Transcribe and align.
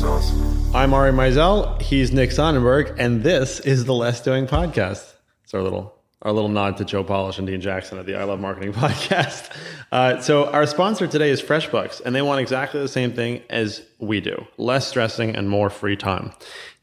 I'm 0.00 0.94
Ari 0.94 1.10
Meisel. 1.10 1.82
He's 1.82 2.12
Nick 2.12 2.30
Sonnenberg, 2.30 2.94
and 3.00 3.24
this 3.24 3.58
is 3.58 3.84
the 3.84 3.94
Less 3.94 4.20
Doing 4.20 4.46
podcast. 4.46 5.12
It's 5.42 5.52
our 5.54 5.60
little 5.60 5.92
our 6.22 6.30
little 6.30 6.48
nod 6.48 6.76
to 6.76 6.84
Joe 6.84 7.02
Polish 7.02 7.38
and 7.38 7.48
Dean 7.48 7.60
Jackson 7.60 7.98
at 7.98 8.06
the 8.06 8.14
I 8.14 8.22
Love 8.22 8.38
Marketing 8.38 8.72
podcast. 8.74 9.50
Uh, 9.90 10.20
so 10.20 10.50
our 10.52 10.66
sponsor 10.66 11.08
today 11.08 11.30
is 11.30 11.42
FreshBooks, 11.42 12.00
and 12.00 12.14
they 12.14 12.22
want 12.22 12.40
exactly 12.40 12.80
the 12.80 12.86
same 12.86 13.12
thing 13.12 13.42
as 13.50 13.82
we 13.98 14.20
do: 14.20 14.46
less 14.56 14.86
stressing 14.86 15.34
and 15.34 15.50
more 15.50 15.68
free 15.68 15.96
time. 15.96 16.30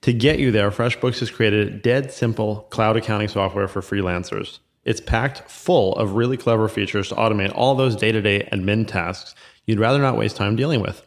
To 0.01 0.11
get 0.11 0.39
you 0.39 0.51
there, 0.51 0.69
FreshBooks 0.69 1.19
has 1.19 1.31
created 1.31 1.81
dead 1.81 2.11
simple 2.11 2.67
cloud 2.69 2.97
accounting 2.97 3.29
software 3.29 3.69
for 3.69 3.79
freelancers. 3.79 4.59
It's 4.83 4.99
packed 4.99 5.49
full 5.49 5.95
of 5.95 6.15
really 6.15 6.35
clever 6.35 6.67
features 6.67 7.07
to 7.09 7.15
automate 7.15 7.53
all 7.55 7.75
those 7.75 7.95
day 7.95 8.11
to 8.11 8.21
day 8.21 8.49
admin 8.51 8.85
tasks 8.85 9.35
you'd 9.65 9.79
rather 9.79 9.99
not 9.99 10.17
waste 10.17 10.35
time 10.35 10.55
dealing 10.55 10.81
with, 10.81 11.01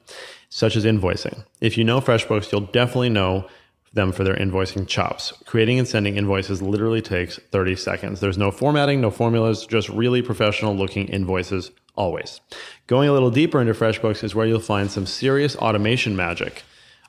such 0.59 0.75
as 0.75 0.85
invoicing. 0.85 1.45
If 1.61 1.79
you 1.79 1.85
know 1.85 2.01
FreshBooks, 2.01 2.51
you'll 2.51 2.63
definitely 2.63 3.11
know 3.11 3.47
them 3.93 4.11
for 4.11 4.25
their 4.25 4.35
invoicing 4.35 4.89
chops. 4.89 5.33
Creating 5.47 5.79
and 5.79 5.87
sending 5.87 6.17
invoices 6.17 6.61
literally 6.61 7.01
takes 7.01 7.39
30 7.53 7.77
seconds. 7.77 8.19
There's 8.19 8.37
no 8.37 8.51
formatting, 8.51 9.01
no 9.01 9.13
formulas, 9.13 9.67
just 9.67 9.89
really 9.89 10.21
professional 10.21 10.75
looking 10.75 11.07
invoices 11.07 11.71
always. 11.95 12.41
Going 12.89 13.09
a 13.09 13.13
little 13.13 13.31
deeper 13.31 13.61
into 13.61 13.73
FreshBooks 13.73 14.25
is 14.25 14.35
where 14.35 14.49
you'll 14.49 14.59
find 14.59 14.91
some 14.91 15.07
serious 15.07 15.55
automation 15.55 16.17
magic. 16.17 16.65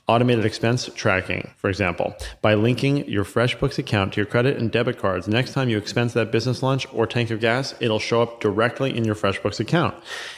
Automated 0.08 0.46
expense 0.46 0.88
tracking, 0.94 1.50
for 1.58 1.72
example, 1.72 2.16
by 2.44 2.54
linking 2.54 3.10
your 3.10 3.26
FreshBooks 3.26 3.80
account 3.80 4.14
to 4.14 4.18
your 4.18 4.28
credit 4.28 4.58
and 4.58 4.72
debit 4.72 5.00
cards. 5.00 5.28
Next 5.28 5.54
time 5.54 5.70
you 5.70 5.78
expense 5.80 6.14
that 6.14 6.32
business 6.32 6.62
lunch 6.62 6.86
or 6.94 7.08
tank 7.08 7.32
of 7.32 7.40
gas, 7.40 7.74
it'll 7.80 7.98
show 7.98 8.22
up 8.22 8.42
directly 8.42 8.96
in 8.96 9.06
your 9.06 9.16
FreshBooks 9.16 9.60
account. 9.60 9.96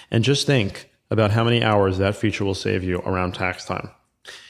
And 0.09 0.23
just 0.23 0.47
think 0.47 0.90
about 1.11 1.29
how 1.29 1.43
many 1.43 1.63
hours 1.63 1.99
that 1.99 2.15
feature 2.15 2.43
will 2.43 2.55
save 2.55 2.83
you 2.83 2.97
around 2.99 3.35
tax 3.35 3.65
time. 3.65 3.89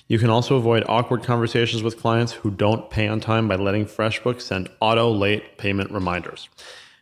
You 0.07 0.19
can 0.19 0.29
also 0.29 0.57
avoid 0.57 0.83
awkward 0.87 1.23
conversations 1.23 1.83
with 1.83 1.99
clients 1.99 2.33
who 2.33 2.51
don't 2.51 2.89
pay 2.89 3.07
on 3.07 3.19
time 3.19 3.47
by 3.47 3.55
letting 3.55 3.85
FreshBooks 3.85 4.41
send 4.41 4.69
auto 4.79 5.09
late 5.09 5.57
payment 5.57 5.91
reminders. 5.91 6.49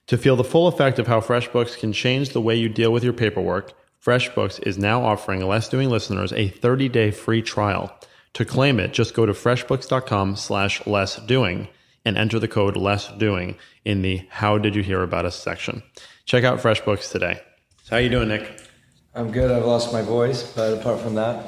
To 0.07 0.17
feel 0.17 0.35
the 0.35 0.43
full 0.43 0.67
effect 0.67 0.97
of 0.97 1.07
how 1.07 1.19
FreshBooks 1.19 1.77
can 1.77 1.91
change 1.91 2.29
the 2.29 2.41
way 2.41 2.55
you 2.55 2.69
deal 2.69 2.93
with 2.93 3.03
your 3.03 3.13
paperwork, 3.13 3.73
FreshBooks 4.03 4.65
is 4.65 4.77
now 4.77 5.03
offering 5.03 5.45
Less 5.45 5.67
Doing 5.67 5.89
listeners 5.89 6.31
a 6.31 6.49
30-day 6.49 7.11
free 7.11 7.41
trial. 7.41 7.93
To 8.33 8.45
claim 8.45 8.79
it, 8.79 8.93
just 8.93 9.13
go 9.13 9.25
to 9.25 9.33
freshbooks.com 9.33 10.35
slash 10.35 10.85
less 10.87 11.17
doing 11.17 11.67
and 12.05 12.17
enter 12.17 12.39
the 12.39 12.47
code 12.47 12.77
less 12.77 13.09
doing 13.17 13.57
in 13.83 14.03
the 14.03 14.25
how 14.29 14.57
did 14.57 14.75
you 14.75 14.83
hear 14.83 15.01
about 15.01 15.25
us 15.25 15.35
section. 15.35 15.83
Check 16.25 16.43
out 16.43 16.59
FreshBooks 16.59 17.11
today. 17.11 17.41
So 17.83 17.95
how 17.95 17.97
you 17.97 18.09
doing, 18.09 18.29
Nick? 18.29 18.68
I'm 19.19 19.31
good. 19.31 19.51
I've 19.51 19.65
lost 19.65 19.91
my 19.91 20.01
voice, 20.01 20.49
but 20.53 20.79
apart 20.79 21.01
from 21.01 21.15
that, 21.15 21.45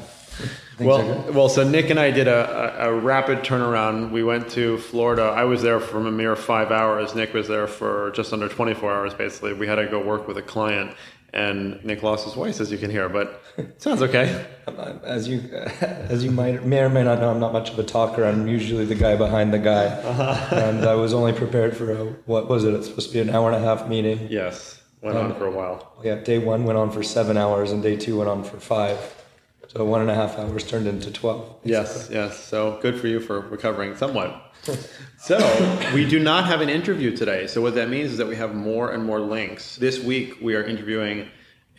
well, 0.78 1.32
well, 1.32 1.48
so 1.48 1.64
Nick 1.64 1.90
and 1.90 1.98
I 1.98 2.12
did 2.12 2.28
a, 2.28 2.84
a, 2.84 2.90
a, 2.90 3.00
rapid 3.00 3.40
turnaround. 3.46 4.12
We 4.12 4.24
went 4.24 4.50
to 4.52 4.78
Florida. 4.80 5.24
I 5.24 5.46
was 5.46 5.62
there 5.62 5.80
for 5.80 6.06
a 6.06 6.12
mere 6.12 6.36
five 6.36 6.72
hours. 6.72 7.16
Nick 7.16 7.34
was 7.34 7.48
there 7.48 7.68
for 7.68 8.12
just 8.12 8.34
under 8.34 8.50
24 8.50 8.92
hours, 8.92 9.14
basically. 9.14 9.54
We 9.54 9.68
had 9.68 9.76
to 9.76 9.88
go 9.88 10.04
work 10.04 10.28
with 10.28 10.38
a 10.38 10.42
client, 10.42 10.98
and 11.32 11.82
Nick 11.86 12.04
lost 12.04 12.26
his 12.26 12.34
voice, 12.34 12.60
as 12.60 12.74
you 12.74 12.78
can 12.78 12.92
hear, 12.92 13.08
but 13.08 13.42
sounds 13.78 14.02
okay. 14.02 14.46
As 15.04 15.28
you, 15.28 15.40
as 15.82 16.24
you 16.24 16.32
might 16.32 16.66
may 16.66 16.80
or 16.80 16.90
may 16.90 17.04
not 17.04 17.20
know, 17.20 17.30
I'm 17.30 17.40
not 17.40 17.54
much 17.54 17.72
of 17.72 17.80
a 17.80 17.84
talker. 17.84 18.26
I'm 18.26 18.48
usually 18.48 18.86
the 18.86 18.96
guy 18.96 19.16
behind 19.16 19.54
the 19.54 19.60
guy, 19.60 19.86
uh-huh. 19.86 20.56
and 20.56 20.86
I 20.86 20.96
was 20.96 21.14
only 21.14 21.34
prepared 21.34 21.78
for 21.78 21.92
a, 21.92 22.06
what 22.26 22.50
was 22.50 22.64
it? 22.64 22.74
It's 22.74 22.88
supposed 22.88 23.10
to 23.10 23.14
be 23.14 23.20
an 23.20 23.30
hour 23.30 23.52
and 23.52 23.64
a 23.64 23.66
half 23.66 23.88
meeting. 23.88 24.28
Yes 24.30 24.81
went 25.02 25.18
on 25.18 25.36
for 25.36 25.48
a 25.48 25.52
while. 25.52 25.94
Yeah, 26.04 26.16
day 26.16 26.38
one 26.38 26.64
went 26.64 26.78
on 26.78 26.92
for 26.92 27.04
seven 27.04 27.38
hours, 27.38 27.72
and 27.72 27.82
day 27.82 27.96
two 27.98 28.18
went 28.18 28.30
on 28.30 28.44
for 28.44 28.60
five. 28.60 29.00
So 29.68 29.86
one 29.86 30.02
and 30.02 30.12
a 30.12 30.16
half 30.16 30.38
hours 30.38 30.68
turned 30.68 30.88
into 30.88 31.12
twelve. 31.12 31.56
Yes, 31.64 32.10
yes. 32.12 32.38
So 32.38 32.80
good 32.82 33.00
for 33.00 33.08
you 33.08 33.20
for 33.20 33.40
recovering 33.40 33.96
somewhat. 33.96 34.54
so 35.18 35.38
we 35.94 36.08
do 36.08 36.20
not 36.20 36.46
have 36.46 36.62
an 36.62 36.70
interview 36.70 37.16
today. 37.16 37.48
So 37.48 37.62
what 37.62 37.76
that 37.76 37.90
means 37.90 38.12
is 38.12 38.18
that 38.18 38.28
we 38.28 38.36
have 38.36 38.54
more 38.54 38.92
and 38.92 39.04
more 39.04 39.20
links. 39.20 39.78
This 39.78 40.00
week 40.04 40.38
we 40.42 40.56
are 40.56 40.64
interviewing 40.64 41.28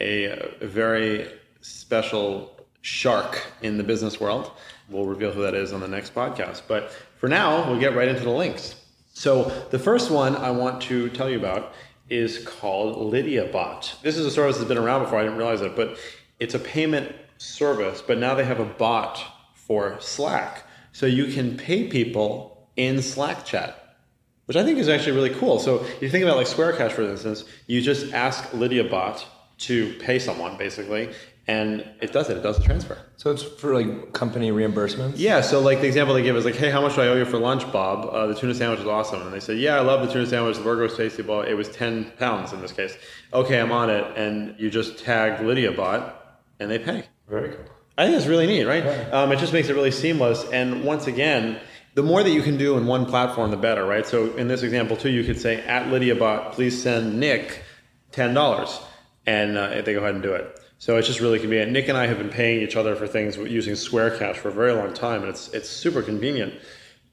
a, 0.00 0.24
a 0.60 0.66
very 0.66 1.28
special 1.60 2.52
shark 2.80 3.44
in 3.62 3.76
the 3.76 3.84
business 3.84 4.20
world. 4.20 4.50
We'll 4.88 5.06
reveal 5.06 5.30
who 5.30 5.42
that 5.42 5.54
is 5.54 5.72
on 5.72 5.80
the 5.80 5.88
next 5.88 6.14
podcast. 6.14 6.62
But 6.66 6.90
for 7.18 7.28
now, 7.28 7.68
we'll 7.70 7.78
get 7.78 7.94
right 7.94 8.08
into 8.08 8.22
the 8.22 8.30
links. 8.30 8.74
So 9.14 9.44
the 9.70 9.78
first 9.78 10.10
one 10.10 10.34
I 10.36 10.50
want 10.50 10.82
to 10.82 11.08
tell 11.10 11.30
you 11.30 11.38
about 11.38 11.72
is 12.12 12.44
called 12.44 13.12
LydiaBot. 13.12 14.02
This 14.02 14.18
is 14.18 14.26
a 14.26 14.30
service 14.30 14.56
that's 14.56 14.68
been 14.68 14.78
around 14.78 15.04
before, 15.04 15.18
I 15.18 15.22
didn't 15.22 15.38
realize 15.38 15.62
it, 15.62 15.74
but 15.74 15.96
it's 16.38 16.54
a 16.54 16.58
payment 16.58 17.14
service, 17.38 18.02
but 18.02 18.18
now 18.18 18.34
they 18.34 18.44
have 18.44 18.60
a 18.60 18.64
bot 18.64 19.24
for 19.54 19.98
Slack. 20.00 20.64
So 20.92 21.06
you 21.06 21.32
can 21.32 21.56
pay 21.56 21.88
people 21.88 22.68
in 22.76 23.00
Slack 23.00 23.46
chat, 23.46 23.96
which 24.44 24.56
I 24.56 24.64
think 24.64 24.78
is 24.78 24.88
actually 24.88 25.12
really 25.12 25.34
cool. 25.34 25.58
So 25.58 25.84
if 25.84 26.02
you 26.02 26.10
think 26.10 26.24
about 26.24 26.36
like 26.36 26.46
Square 26.46 26.74
Cash, 26.76 26.92
for 26.92 27.02
instance, 27.02 27.44
you 27.66 27.80
just 27.80 28.12
ask 28.12 28.50
LydiaBot 28.50 29.24
to 29.62 29.94
pay 29.94 30.18
someone 30.18 30.56
basically, 30.56 31.10
and 31.46 31.84
it 32.00 32.12
does 32.12 32.30
it. 32.30 32.36
It 32.36 32.42
does 32.42 32.58
the 32.58 32.64
transfer. 32.64 32.98
So 33.16 33.30
it's 33.30 33.42
for 33.42 33.74
like 33.74 34.12
company 34.12 34.50
reimbursements. 34.52 35.14
Yeah. 35.16 35.40
So 35.40 35.60
like 35.60 35.80
the 35.80 35.86
example 35.86 36.14
they 36.14 36.22
give 36.22 36.36
is 36.36 36.44
like, 36.44 36.54
hey, 36.54 36.70
how 36.70 36.80
much 36.80 36.94
do 36.94 37.02
I 37.02 37.08
owe 37.08 37.16
you 37.16 37.24
for 37.24 37.38
lunch, 37.38 37.70
Bob? 37.72 38.06
Uh, 38.06 38.26
the 38.26 38.34
tuna 38.34 38.54
sandwich 38.54 38.80
is 38.80 38.86
awesome, 38.86 39.22
and 39.22 39.32
they 39.32 39.40
said, 39.40 39.58
yeah, 39.58 39.76
I 39.76 39.80
love 39.80 40.06
the 40.06 40.12
tuna 40.12 40.26
sandwich. 40.26 40.56
The 40.56 40.62
burger 40.62 40.82
was 40.82 40.96
tasty, 40.96 41.22
but 41.22 41.48
it 41.48 41.54
was 41.54 41.68
ten 41.68 42.12
pounds 42.18 42.52
in 42.52 42.60
this 42.60 42.72
case. 42.72 42.96
Okay, 43.32 43.60
I'm 43.60 43.72
on 43.72 43.90
it, 43.90 44.04
and 44.16 44.54
you 44.58 44.70
just 44.70 44.98
tag 44.98 45.40
LydiaBot, 45.40 46.12
and 46.60 46.70
they 46.70 46.78
pay. 46.78 47.04
Very 47.28 47.50
cool. 47.50 47.64
I 47.98 48.06
think 48.06 48.16
it's 48.16 48.26
really 48.26 48.46
neat, 48.46 48.64
right? 48.64 48.84
Um, 49.12 49.32
it 49.32 49.38
just 49.38 49.52
makes 49.52 49.68
it 49.68 49.74
really 49.74 49.90
seamless. 49.90 50.44
And 50.50 50.82
once 50.82 51.06
again, 51.06 51.60
the 51.94 52.02
more 52.02 52.22
that 52.22 52.30
you 52.30 52.40
can 52.42 52.56
do 52.56 52.78
in 52.78 52.86
one 52.86 53.04
platform, 53.04 53.50
the 53.50 53.56
better, 53.56 53.84
right? 53.84 54.06
So 54.06 54.34
in 54.36 54.48
this 54.48 54.62
example 54.62 54.96
too, 54.96 55.10
you 55.10 55.24
could 55.24 55.38
say 55.38 55.60
at 55.66 55.88
LydiaBot, 55.88 56.52
please 56.52 56.82
send 56.82 57.20
Nick 57.20 57.62
ten 58.10 58.32
dollars, 58.32 58.80
and 59.26 59.56
uh, 59.56 59.82
they 59.82 59.92
go 59.92 60.00
ahead 60.00 60.14
and 60.14 60.22
do 60.22 60.32
it. 60.32 60.60
So 60.78 60.96
it's 60.96 61.06
just 61.06 61.20
really 61.20 61.38
convenient. 61.38 61.70
Nick 61.70 61.88
and 61.88 61.96
I 61.96 62.06
have 62.06 62.18
been 62.18 62.28
paying 62.28 62.60
each 62.60 62.74
other 62.74 62.96
for 62.96 63.06
things 63.06 63.36
using 63.36 63.76
Square 63.76 64.18
Cash 64.18 64.38
for 64.38 64.48
a 64.48 64.52
very 64.52 64.72
long 64.72 64.92
time, 64.92 65.20
and 65.20 65.30
it's 65.30 65.48
it's 65.50 65.68
super 65.68 66.02
convenient. 66.02 66.54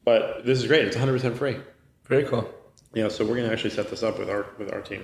But 0.04 0.46
this 0.46 0.60
is 0.60 0.66
great. 0.66 0.86
It's 0.86 0.98
100% 0.98 1.38
free. 1.38 1.58
Very 2.06 2.24
cool. 2.24 2.50
Yeah, 2.94 3.10
so 3.10 3.24
we're 3.24 3.36
going 3.36 3.46
to 3.46 3.54
actually 3.54 3.70
set 3.70 3.90
this 3.90 4.02
up 4.02 4.18
with 4.18 4.30
our 4.30 4.48
with 4.58 4.74
our 4.74 4.82
team. 4.82 5.04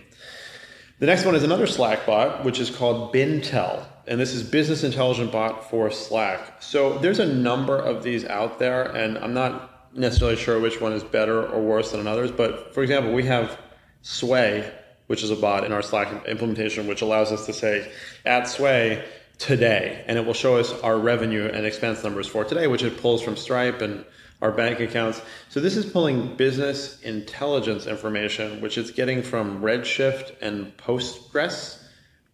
The 0.97 1.05
next 1.05 1.25
one 1.25 1.35
is 1.35 1.43
another 1.43 1.67
Slack 1.67 2.05
bot, 2.05 2.45
which 2.45 2.59
is 2.59 2.69
called 2.69 3.13
Bintel, 3.13 3.85
and 4.07 4.19
this 4.19 4.33
is 4.33 4.43
business 4.43 4.83
intelligent 4.83 5.31
bot 5.31 5.69
for 5.69 5.91
Slack. 5.91 6.63
So 6.63 6.97
there's 6.99 7.19
a 7.19 7.25
number 7.25 7.77
of 7.77 8.01
these 8.01 8.23
out 8.25 8.59
there, 8.59 8.83
and 8.83 9.17
I'm 9.17 9.33
not 9.33 9.93
necessarily 9.93 10.37
sure 10.37 10.59
which 10.59 10.81
one 10.81 10.93
is 10.93 11.03
better 11.03 11.45
or 11.45 11.61
worse 11.61 11.91
than 11.91 12.07
others. 12.07 12.31
But 12.31 12.73
for 12.73 12.81
example, 12.81 13.13
we 13.13 13.25
have 13.25 13.59
Sway, 14.01 14.71
which 15.07 15.23
is 15.23 15.31
a 15.31 15.35
bot 15.35 15.63
in 15.63 15.71
our 15.71 15.81
Slack 15.81 16.25
implementation, 16.27 16.87
which 16.87 17.01
allows 17.01 17.31
us 17.31 17.45
to 17.45 17.53
say 17.53 17.91
at 18.25 18.47
Sway 18.47 19.05
today, 19.37 20.03
and 20.07 20.17
it 20.17 20.25
will 20.25 20.33
show 20.33 20.57
us 20.57 20.71
our 20.81 20.97
revenue 20.97 21.45
and 21.45 21.65
expense 21.65 22.03
numbers 22.03 22.27
for 22.27 22.43
today, 22.43 22.67
which 22.67 22.83
it 22.83 22.97
pulls 22.97 23.21
from 23.21 23.35
Stripe 23.35 23.81
and 23.81 24.05
our 24.41 24.51
bank 24.51 24.79
accounts. 24.79 25.21
So 25.49 25.59
this 25.59 25.75
is 25.75 25.85
pulling 25.85 26.35
business 26.35 27.01
intelligence 27.01 27.87
information, 27.87 28.61
which 28.61 28.77
it's 28.77 28.91
getting 28.91 29.21
from 29.21 29.61
Redshift 29.61 30.35
and 30.41 30.75
Postgres, 30.77 31.81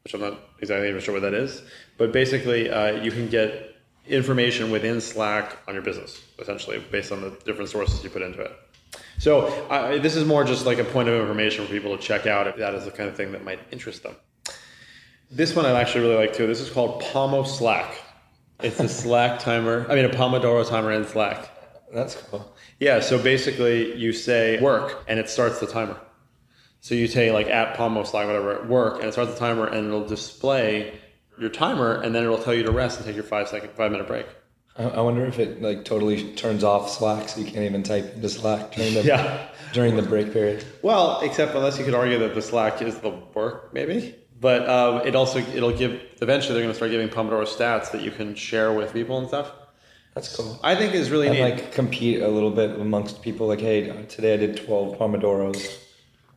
which 0.04 0.14
I'm 0.14 0.22
not 0.22 0.40
exactly 0.60 0.90
even 0.90 1.02
sure 1.02 1.14
what 1.14 1.22
that 1.22 1.34
is. 1.34 1.62
But 1.98 2.12
basically, 2.12 2.70
uh, 2.70 3.02
you 3.02 3.12
can 3.12 3.30
get 3.30 3.76
information 4.08 4.72
within 4.72 5.00
Slack 5.00 5.58
on 5.68 5.74
your 5.74 5.84
business, 5.84 6.22
essentially, 6.40 6.84
based 6.92 7.12
on 7.12 7.22
the 7.22 7.30
different 7.46 7.70
sources 7.70 8.04
you 8.04 8.10
put 8.10 8.22
into 8.22 8.42
it. 8.42 8.52
So 9.22 9.46
uh, 9.70 10.00
this 10.00 10.16
is 10.16 10.26
more 10.26 10.44
just 10.44 10.66
like 10.66 10.80
a 10.80 10.84
point 10.84 11.08
of 11.08 11.14
information 11.14 11.64
for 11.64 11.72
people 11.72 11.96
to 11.96 12.02
check 12.02 12.26
out 12.26 12.48
if 12.48 12.56
that 12.56 12.74
is 12.74 12.86
the 12.86 12.92
kind 12.92 13.08
of 13.08 13.16
thing 13.16 13.34
that 13.34 13.44
might 13.44 13.60
interest 13.70 14.02
them. 14.02 14.16
This 15.30 15.56
one 15.56 15.64
I 15.64 15.80
actually 15.80 16.06
really 16.06 16.16
like 16.16 16.34
too. 16.34 16.48
This 16.48 16.60
is 16.60 16.72
called 16.72 17.04
Pomoslack. 17.04 17.94
It's 18.64 18.80
a 18.80 18.90
Slack 18.90 19.40
timer. 19.40 19.86
I 19.88 19.94
mean, 19.94 20.06
a 20.06 20.10
Pomodoro 20.10 20.68
timer 20.68 20.92
in 20.92 21.06
Slack. 21.06 21.52
That's 21.94 22.16
cool. 22.16 22.52
Yeah. 22.80 23.00
So 23.00 23.22
basically, 23.22 23.96
you 23.96 24.12
say 24.12 24.60
work, 24.60 25.04
and 25.08 25.20
it 25.20 25.30
starts 25.30 25.60
the 25.60 25.68
timer. 25.68 26.02
So 26.80 26.96
you 26.96 27.06
say 27.06 27.32
like 27.32 27.46
at 27.46 27.78
Pomoslack 27.78 28.26
whatever 28.26 28.66
work, 28.68 28.96
and 28.96 29.04
it 29.04 29.12
starts 29.12 29.34
the 29.34 29.40
timer, 29.40 29.68
and 29.68 29.86
it'll 29.86 30.08
display 30.08 31.00
your 31.40 31.52
timer, 31.52 32.02
and 32.02 32.16
then 32.16 32.24
it'll 32.24 32.42
tell 32.42 32.56
you 32.56 32.64
to 32.64 32.72
rest 32.72 32.98
and 32.98 33.06
take 33.06 33.14
your 33.14 33.24
five 33.24 33.48
second, 33.50 33.70
five 33.74 33.92
minute 33.92 34.08
break. 34.08 34.26
I 34.78 35.02
wonder 35.02 35.26
if 35.26 35.38
it 35.38 35.62
like 35.62 35.84
totally 35.84 36.34
turns 36.34 36.64
off 36.64 36.90
Slack, 36.90 37.30
so 37.30 37.42
you 37.42 37.46
can't 37.46 37.66
even 37.66 37.84
type 37.84 38.16
into 38.16 38.30
Slack 38.30 38.72
during 38.74 38.94
the 38.94 39.04
yeah. 39.06 39.50
during 39.74 39.96
the 39.96 40.02
break 40.02 40.32
period. 40.32 40.64
Well, 40.82 41.20
except 41.22 41.54
unless 41.56 41.78
you 41.78 41.84
could 41.84 41.94
argue 41.94 42.20
that 42.20 42.36
the 42.36 42.42
Slack 42.42 42.82
is 42.82 42.98
the 43.00 43.10
work, 43.10 43.74
maybe. 43.74 44.16
But 44.40 44.68
um, 44.68 45.06
it 45.06 45.16
also 45.16 45.40
it'll 45.40 45.76
give 45.78 46.02
eventually 46.22 46.54
they're 46.54 46.64
going 46.64 46.72
to 46.72 46.76
start 46.76 46.92
giving 46.92 47.10
Pomodoro 47.10 47.46
stats 47.46 47.92
that 47.92 48.02
you 48.02 48.12
can 48.12 48.34
share 48.34 48.72
with 48.74 48.94
people 48.94 49.18
and 49.18 49.28
stuff. 49.28 49.52
That's 50.16 50.36
cool. 50.36 50.60
I 50.64 50.76
think 50.76 50.94
is 50.94 51.12
really 51.12 51.28
and 51.28 51.38
neat. 51.38 51.44
like 51.44 51.72
compete 51.72 52.22
a 52.22 52.28
little 52.28 52.52
bit 52.52 52.72
amongst 52.72 53.22
people. 53.22 53.48
Like, 53.48 53.62
hey, 53.62 54.06
today 54.08 54.34
I 54.34 54.38
did 54.38 54.66
twelve 54.66 54.98
Pomodoros. 54.98 55.80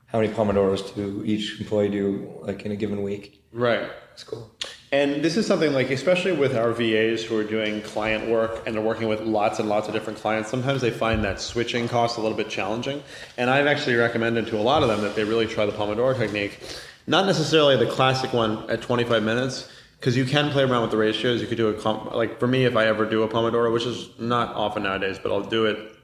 How 0.06 0.20
many 0.20 0.32
Pomodoros 0.32 0.94
do 0.94 1.22
each 1.24 1.60
employee 1.60 1.88
do 1.88 2.40
like 2.42 2.62
in 2.66 2.72
a 2.72 2.76
given 2.76 3.02
week? 3.02 3.42
Right. 3.52 3.88
That's 4.10 4.24
cool. 4.24 4.50
And 4.94 5.24
this 5.24 5.36
is 5.36 5.44
something 5.44 5.72
like, 5.72 5.90
especially 5.90 6.30
with 6.30 6.54
our 6.54 6.70
VAs 6.70 7.24
who 7.24 7.36
are 7.36 7.42
doing 7.42 7.82
client 7.82 8.30
work 8.30 8.62
and 8.64 8.76
they're 8.76 8.80
working 8.80 9.08
with 9.08 9.22
lots 9.22 9.58
and 9.58 9.68
lots 9.68 9.88
of 9.88 9.92
different 9.92 10.20
clients, 10.20 10.48
sometimes 10.48 10.80
they 10.80 10.92
find 10.92 11.24
that 11.24 11.40
switching 11.40 11.88
cost 11.88 12.16
a 12.16 12.20
little 12.20 12.36
bit 12.36 12.48
challenging. 12.48 13.02
And 13.36 13.50
I've 13.50 13.66
actually 13.66 13.96
recommended 13.96 14.46
to 14.46 14.56
a 14.56 14.62
lot 14.62 14.84
of 14.84 14.88
them 14.88 15.00
that 15.00 15.16
they 15.16 15.24
really 15.24 15.48
try 15.48 15.66
the 15.66 15.72
Pomodoro 15.72 16.16
technique. 16.16 16.60
Not 17.08 17.26
necessarily 17.26 17.76
the 17.76 17.90
classic 17.90 18.32
one 18.32 18.70
at 18.70 18.82
25 18.82 19.20
minutes, 19.24 19.68
because 19.98 20.16
you 20.16 20.24
can 20.24 20.52
play 20.52 20.62
around 20.62 20.82
with 20.82 20.92
the 20.92 20.96
ratios. 20.96 21.40
You 21.40 21.48
could 21.48 21.56
do 21.56 21.70
a, 21.70 21.74
comp, 21.74 22.14
like 22.14 22.38
for 22.38 22.46
me, 22.46 22.64
if 22.64 22.76
I 22.76 22.86
ever 22.86 23.04
do 23.04 23.24
a 23.24 23.28
Pomodoro, 23.28 23.72
which 23.72 23.86
is 23.86 24.10
not 24.20 24.54
often 24.54 24.84
nowadays, 24.84 25.18
but 25.20 25.32
I'll 25.32 25.40
do 25.40 25.66
it 25.66 25.96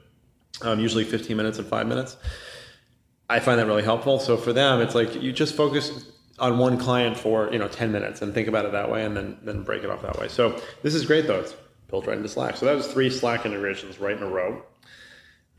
um, 0.63 0.81
usually 0.81 1.05
15 1.05 1.37
minutes 1.37 1.61
and 1.61 1.69
five 1.69 1.87
minutes. 1.87 2.17
I 3.29 3.39
find 3.39 3.57
that 3.61 3.67
really 3.67 3.85
helpful. 3.85 4.19
So 4.19 4.37
for 4.37 4.53
them, 4.53 4.81
it's 4.81 4.97
like 4.97 5.23
you 5.23 5.31
just 5.31 5.55
focus 5.55 6.11
on 6.41 6.59
one 6.59 6.79
client 6.79 7.17
for 7.17 7.53
you 7.53 7.59
know 7.59 7.69
10 7.69 7.93
minutes 7.93 8.23
and 8.23 8.35
think 8.35 8.49
about 8.49 8.65
it 8.65 8.73
that 8.73 8.91
way 8.91 9.05
and 9.05 9.17
then 9.17 9.39
then 9.43 9.63
break 9.63 9.85
it 9.85 9.91
off 9.91 10.03
that 10.03 10.19
way. 10.19 10.29
So 10.29 10.61
this 10.83 10.95
is 10.95 11.07
great 11.07 11.27
though. 11.27 11.41
It's 11.41 11.55
built 11.89 12.07
right 12.07 12.17
into 12.17 12.29
Slack. 12.29 12.57
So 12.57 12.67
that 12.67 12.75
was 12.75 12.87
three 12.87 13.11
Slack 13.11 13.45
integrations 13.45 14.01
right 14.01 14.17
in 14.17 14.23
a 14.23 14.29
row. 14.29 14.63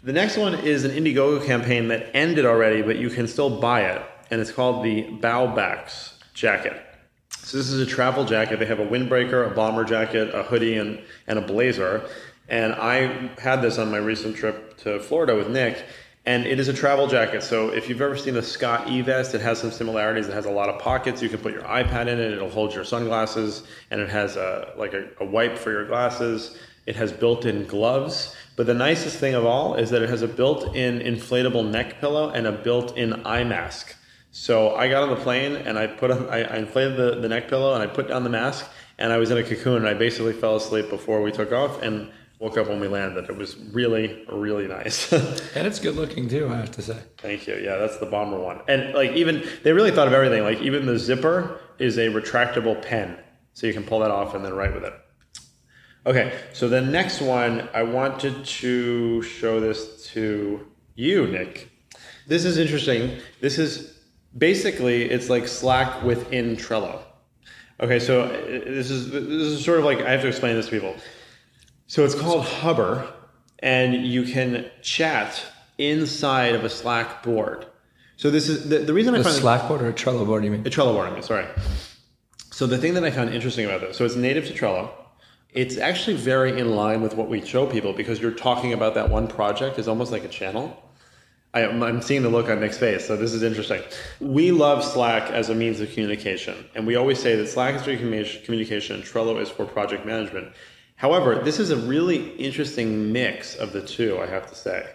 The 0.03 0.13
next 0.13 0.35
one 0.35 0.55
is 0.55 0.83
an 0.83 0.91
Indiegogo 0.91 1.45
campaign 1.45 1.89
that 1.89 2.09
ended 2.15 2.45
already, 2.45 2.81
but 2.81 2.97
you 2.97 3.11
can 3.11 3.27
still 3.27 3.59
buy 3.59 3.81
it, 3.81 4.01
and 4.31 4.41
it's 4.41 4.51
called 4.51 4.83
the 4.83 5.03
BauBax 5.03 6.13
jacket. 6.33 6.81
So 7.29 7.57
this 7.57 7.69
is 7.69 7.79
a 7.79 7.85
travel 7.85 8.25
jacket. 8.25 8.57
They 8.57 8.65
have 8.65 8.79
a 8.79 8.85
windbreaker, 8.85 9.45
a 9.45 9.53
bomber 9.53 9.83
jacket, 9.83 10.33
a 10.33 10.41
hoodie, 10.41 10.77
and, 10.77 10.99
and 11.27 11.37
a 11.37 11.41
blazer. 11.41 12.09
And 12.49 12.73
I 12.73 13.29
had 13.39 13.61
this 13.61 13.77
on 13.77 13.91
my 13.91 13.97
recent 13.97 14.35
trip 14.35 14.77
to 14.79 14.99
Florida 14.99 15.35
with 15.35 15.49
Nick, 15.49 15.85
and 16.25 16.45
it 16.45 16.59
is 16.59 16.67
a 16.67 16.73
travel 16.73 17.07
jacket. 17.07 17.41
So 17.41 17.69
if 17.69 17.89
you've 17.89 18.01
ever 18.01 18.15
seen 18.15 18.35
the 18.35 18.43
Scott 18.43 18.89
E 18.89 19.01
vest, 19.01 19.33
it 19.33 19.41
has 19.41 19.59
some 19.59 19.71
similarities. 19.71 20.27
It 20.27 20.33
has 20.33 20.45
a 20.45 20.51
lot 20.51 20.69
of 20.69 20.79
pockets. 20.79 21.21
You 21.21 21.29
can 21.29 21.39
put 21.39 21.51
your 21.51 21.63
iPad 21.63 22.07
in 22.07 22.19
it. 22.19 22.31
It'll 22.31 22.49
hold 22.49 22.73
your 22.73 22.83
sunglasses, 22.83 23.63
and 23.89 23.99
it 23.99 24.09
has 24.09 24.35
a 24.35 24.73
like 24.77 24.93
a, 24.93 25.07
a 25.19 25.25
wipe 25.25 25.57
for 25.57 25.71
your 25.71 25.85
glasses. 25.85 26.57
It 26.85 26.95
has 26.95 27.11
built-in 27.11 27.65
gloves. 27.65 28.35
But 28.55 28.65
the 28.65 28.73
nicest 28.73 29.17
thing 29.17 29.33
of 29.33 29.45
all 29.45 29.75
is 29.75 29.89
that 29.91 30.01
it 30.01 30.09
has 30.09 30.23
a 30.23 30.27
built-in 30.27 30.99
inflatable 30.99 31.69
neck 31.69 31.99
pillow 31.99 32.29
and 32.29 32.47
a 32.47 32.51
built-in 32.51 33.25
eye 33.25 33.43
mask. 33.43 33.95
So 34.31 34.75
I 34.75 34.87
got 34.89 35.03
on 35.03 35.09
the 35.09 35.17
plane 35.17 35.55
and 35.55 35.77
I 35.77 35.87
put 35.87 36.09
on, 36.09 36.29
I, 36.29 36.43
I 36.43 36.57
inflated 36.57 36.97
the, 36.97 37.19
the 37.19 37.29
neck 37.29 37.49
pillow 37.49 37.73
and 37.73 37.83
I 37.83 37.87
put 37.87 38.07
down 38.07 38.23
the 38.23 38.29
mask 38.29 38.65
and 38.97 39.11
I 39.11 39.17
was 39.17 39.29
in 39.29 39.37
a 39.37 39.43
cocoon 39.43 39.77
and 39.77 39.87
I 39.87 39.93
basically 39.93 40.33
fell 40.33 40.55
asleep 40.55 40.89
before 40.89 41.21
we 41.21 41.31
took 41.31 41.51
off 41.51 41.81
and 41.81 42.09
woke 42.41 42.57
up 42.57 42.67
when 42.67 42.79
we 42.79 42.87
landed. 42.87 43.29
It 43.29 43.37
was 43.37 43.55
really, 43.55 44.25
really 44.27 44.67
nice. 44.67 45.13
and 45.55 45.67
it's 45.67 45.79
good 45.79 45.95
looking 45.95 46.27
too, 46.27 46.49
I 46.49 46.57
have 46.57 46.71
to 46.71 46.81
say. 46.81 46.97
Thank 47.19 47.45
you. 47.45 47.55
Yeah, 47.55 47.77
that's 47.77 47.97
the 47.97 48.07
bomber 48.07 48.39
one. 48.39 48.61
And 48.67 48.95
like 48.95 49.11
even 49.11 49.47
they 49.63 49.71
really 49.71 49.91
thought 49.91 50.07
of 50.07 50.13
everything. 50.13 50.43
Like 50.43 50.59
even 50.59 50.87
the 50.87 50.97
zipper 50.97 51.61
is 51.77 51.99
a 51.99 52.07
retractable 52.07 52.81
pen. 52.81 53.17
So 53.53 53.67
you 53.67 53.73
can 53.73 53.83
pull 53.83 53.99
that 53.99 54.09
off 54.09 54.33
and 54.33 54.43
then 54.43 54.53
write 54.53 54.73
with 54.73 54.83
it. 54.83 54.93
Okay, 56.03 56.33
so 56.51 56.67
the 56.67 56.81
next 56.81 57.21
one, 57.21 57.69
I 57.75 57.83
wanted 57.83 58.43
to 58.43 59.21
show 59.21 59.59
this 59.59 60.07
to 60.07 60.65
you, 60.95 61.27
Nick. 61.27 61.69
This 62.25 62.43
is 62.43 62.57
interesting. 62.57 63.19
This 63.39 63.59
is 63.59 63.99
basically 64.35 65.03
it's 65.03 65.29
like 65.29 65.47
Slack 65.47 66.01
within 66.03 66.57
Trello. 66.57 67.03
Okay, 67.79 67.99
so 67.99 68.23
uh, 68.23 68.31
this 68.31 68.89
is 68.89 69.11
this 69.11 69.23
is 69.25 69.63
sort 69.63 69.77
of 69.77 69.85
like 69.85 70.01
I 70.01 70.09
have 70.11 70.21
to 70.21 70.27
explain 70.27 70.55
this 70.55 70.65
to 70.65 70.71
people. 70.71 70.95
So 71.91 72.05
it's 72.05 72.15
called 72.15 72.45
Hubbr, 72.45 73.05
and 73.59 74.07
you 74.07 74.23
can 74.23 74.71
chat 74.81 75.43
inside 75.77 76.55
of 76.55 76.63
a 76.63 76.69
Slack 76.69 77.21
board. 77.21 77.65
So 78.15 78.31
this 78.31 78.47
is 78.47 78.69
the, 78.69 78.77
the 78.77 78.93
reason 78.93 79.13
I 79.13 79.17
a 79.17 79.23
find 79.25 79.35
Slack 79.35 79.67
board 79.67 79.81
or 79.81 79.89
a 79.89 79.93
Trello 79.93 80.25
board. 80.25 80.45
You 80.45 80.51
mean 80.51 80.65
a 80.65 80.69
Trello 80.69 80.93
board? 80.93 81.09
I 81.09 81.11
mean, 81.11 81.21
sorry. 81.21 81.45
So 82.49 82.65
the 82.65 82.77
thing 82.77 82.93
that 82.93 83.03
I 83.03 83.11
found 83.11 83.33
interesting 83.33 83.65
about 83.65 83.81
this, 83.81 83.97
so 83.97 84.05
it's 84.05 84.15
native 84.15 84.47
to 84.47 84.53
Trello. 84.53 84.89
It's 85.51 85.77
actually 85.77 86.15
very 86.15 86.57
in 86.57 86.77
line 86.77 87.01
with 87.01 87.15
what 87.15 87.27
we 87.27 87.45
show 87.45 87.65
people 87.65 87.91
because 87.91 88.21
you're 88.21 88.31
talking 88.31 88.71
about 88.71 88.95
that 88.95 89.09
one 89.09 89.27
project 89.27 89.77
is 89.77 89.89
almost 89.89 90.13
like 90.13 90.23
a 90.23 90.29
channel. 90.29 90.81
I, 91.53 91.63
am 91.63 92.01
seeing 92.01 92.21
the 92.21 92.29
look 92.29 92.47
on 92.47 92.61
Nick's 92.61 92.77
face, 92.77 93.05
so 93.05 93.17
this 93.17 93.33
is 93.33 93.43
interesting. 93.43 93.81
We 94.21 94.53
love 94.53 94.81
Slack 94.81 95.29
as 95.29 95.49
a 95.49 95.55
means 95.55 95.81
of 95.81 95.91
communication, 95.91 96.69
and 96.73 96.87
we 96.87 96.95
always 96.95 97.19
say 97.19 97.35
that 97.35 97.47
Slack 97.49 97.75
is 97.75 97.81
for 97.81 97.97
communication 97.97 99.01
Trello 99.01 99.41
is 99.41 99.49
for 99.49 99.65
project 99.65 100.05
management. 100.05 100.53
However, 101.01 101.41
this 101.43 101.57
is 101.57 101.71
a 101.71 101.77
really 101.77 102.29
interesting 102.35 103.11
mix 103.11 103.55
of 103.55 103.73
the 103.73 103.81
two, 103.81 104.19
I 104.19 104.27
have 104.27 104.45
to 104.49 104.53
say. 104.53 104.87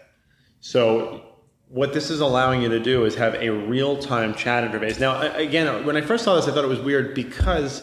So, 0.61 1.20
what 1.69 1.93
this 1.93 2.11
is 2.11 2.20
allowing 2.20 2.62
you 2.62 2.69
to 2.69 2.79
do 2.79 3.06
is 3.06 3.17
have 3.17 3.35
a 3.35 3.50
real 3.50 3.99
time 3.99 4.32
chat 4.32 4.70
interface. 4.70 5.00
Now, 5.00 5.20
again, 5.35 5.85
when 5.85 5.97
I 5.97 6.00
first 6.00 6.23
saw 6.23 6.37
this, 6.37 6.47
I 6.47 6.53
thought 6.53 6.62
it 6.62 6.69
was 6.69 6.79
weird 6.79 7.12
because 7.17 7.82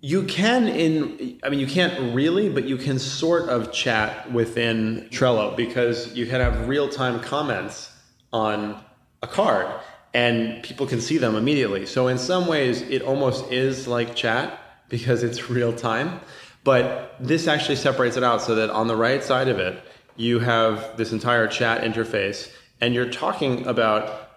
you 0.00 0.22
can 0.24 0.68
in 0.68 1.40
i 1.42 1.48
mean 1.48 1.58
you 1.58 1.66
can't 1.66 2.14
really 2.14 2.50
but 2.50 2.64
you 2.64 2.76
can 2.76 2.98
sort 2.98 3.48
of 3.48 3.72
chat 3.72 4.30
within 4.30 5.08
trello 5.10 5.56
because 5.56 6.14
you 6.14 6.26
can 6.26 6.38
have 6.38 6.68
real-time 6.68 7.18
comments 7.18 7.90
on 8.30 8.78
a 9.22 9.26
card 9.26 9.66
and 10.12 10.62
people 10.62 10.86
can 10.86 11.00
see 11.00 11.16
them 11.16 11.34
immediately 11.34 11.86
so 11.86 12.08
in 12.08 12.18
some 12.18 12.46
ways 12.46 12.82
it 12.82 13.00
almost 13.00 13.50
is 13.50 13.88
like 13.88 14.14
chat 14.14 14.60
because 14.90 15.22
it's 15.22 15.48
real 15.58 15.72
time 15.72 16.20
but 16.66 17.14
this 17.20 17.46
actually 17.46 17.76
separates 17.76 18.16
it 18.16 18.24
out 18.24 18.42
so 18.42 18.56
that 18.56 18.70
on 18.70 18.88
the 18.88 18.96
right 18.96 19.22
side 19.22 19.46
of 19.46 19.58
it 19.58 19.80
you 20.16 20.40
have 20.40 20.96
this 20.96 21.12
entire 21.12 21.46
chat 21.46 21.82
interface 21.82 22.50
and 22.80 22.92
you're 22.92 23.08
talking 23.08 23.64
about 23.66 24.30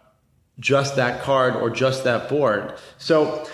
just 0.59 0.95
that 0.95 1.23
card 1.23 1.55
or 1.55 1.69
just 1.71 2.03
that 2.03 2.29
board 2.29 2.75
so 2.99 3.45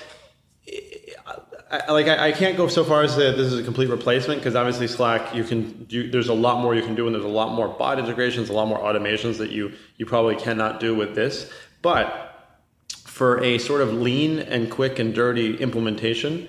like 1.89 2.07
I, 2.07 2.27
I, 2.27 2.31
can't 2.31 2.57
go 2.57 2.67
so 2.67 2.83
far 2.83 3.03
as 3.03 3.15
that 3.15 3.37
this 3.37 3.51
is 3.51 3.59
a 3.59 3.63
complete 3.63 3.89
replacement 3.89 4.39
because 4.39 4.55
obviously 4.55 4.87
Slack 4.87 5.33
you 5.33 5.43
can 5.43 5.85
do 5.85 6.09
there's 6.09 6.29
a 6.29 6.33
lot 6.33 6.61
more 6.61 6.75
you 6.75 6.81
can 6.81 6.95
do 6.95 7.05
and 7.05 7.15
there's 7.15 7.25
a 7.25 7.27
lot 7.27 7.53
more 7.53 7.67
bot 7.67 7.97
integrations, 7.97 8.49
a 8.49 8.53
lot 8.53 8.67
more 8.67 8.79
automations 8.79 9.37
that 9.37 9.51
you 9.51 9.73
you 9.97 10.05
probably 10.05 10.35
cannot 10.35 10.79
do 10.79 10.95
with 10.95 11.15
this. 11.15 11.51
But 11.81 12.57
for 12.87 13.43
a 13.43 13.57
sort 13.57 13.81
of 13.81 13.93
lean 13.93 14.39
and 14.39 14.69
quick 14.69 14.99
and 14.99 15.13
dirty 15.13 15.57
implementation 15.57 16.47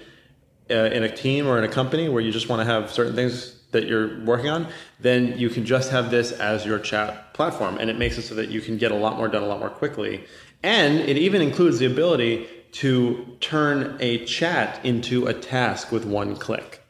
uh, 0.70 0.74
in 0.74 1.02
a 1.02 1.14
team 1.14 1.46
or 1.46 1.58
in 1.58 1.64
a 1.64 1.68
company 1.68 2.08
where 2.08 2.22
you 2.22 2.32
just 2.32 2.48
want 2.48 2.60
to 2.60 2.64
have 2.64 2.90
certain 2.90 3.14
things 3.14 3.56
that 3.72 3.86
you're 3.86 4.24
working 4.24 4.48
on, 4.48 4.68
then 5.00 5.38
you 5.38 5.50
can 5.50 5.66
just 5.66 5.90
have 5.90 6.10
this 6.10 6.32
as 6.32 6.64
your 6.64 6.78
chat 6.78 7.34
platform, 7.34 7.78
and 7.78 7.90
it 7.90 7.98
makes 7.98 8.16
it 8.16 8.22
so 8.22 8.34
that 8.34 8.48
you 8.48 8.60
can 8.60 8.78
get 8.78 8.90
a 8.92 8.94
lot 8.94 9.16
more 9.16 9.28
done 9.28 9.42
a 9.42 9.46
lot 9.46 9.58
more 9.58 9.70
quickly. 9.70 10.24
And 10.62 10.98
it 11.00 11.18
even 11.18 11.42
includes 11.42 11.78
the 11.78 11.86
ability 11.86 12.46
to 12.72 13.36
turn 13.40 13.96
a 14.00 14.24
chat 14.24 14.84
into 14.84 15.26
a 15.26 15.34
task 15.34 15.92
with 15.92 16.04
one 16.04 16.36
click. 16.36 16.82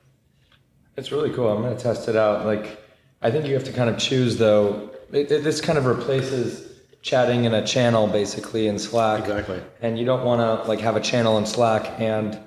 It's 0.96 1.12
really 1.12 1.30
cool. 1.30 1.48
I'm 1.48 1.62
going 1.62 1.76
to 1.76 1.82
test 1.82 2.08
it 2.08 2.16
out. 2.16 2.46
Like, 2.46 2.82
I 3.22 3.30
think 3.30 3.46
you 3.46 3.54
have 3.54 3.64
to 3.64 3.72
kind 3.72 3.90
of 3.90 3.98
choose 3.98 4.36
though. 4.38 4.90
It, 5.12 5.30
it, 5.30 5.44
this 5.44 5.60
kind 5.60 5.78
of 5.78 5.86
replaces 5.86 6.72
chatting 7.02 7.44
in 7.44 7.54
a 7.54 7.64
channel 7.64 8.06
basically 8.06 8.66
in 8.66 8.78
Slack. 8.78 9.20
Exactly. 9.20 9.62
And 9.80 9.98
you 9.98 10.04
don't 10.04 10.24
want 10.24 10.40
to 10.40 10.68
like 10.68 10.80
have 10.80 10.96
a 10.96 11.00
channel 11.00 11.38
in 11.38 11.46
Slack 11.46 12.00
and 12.00 12.38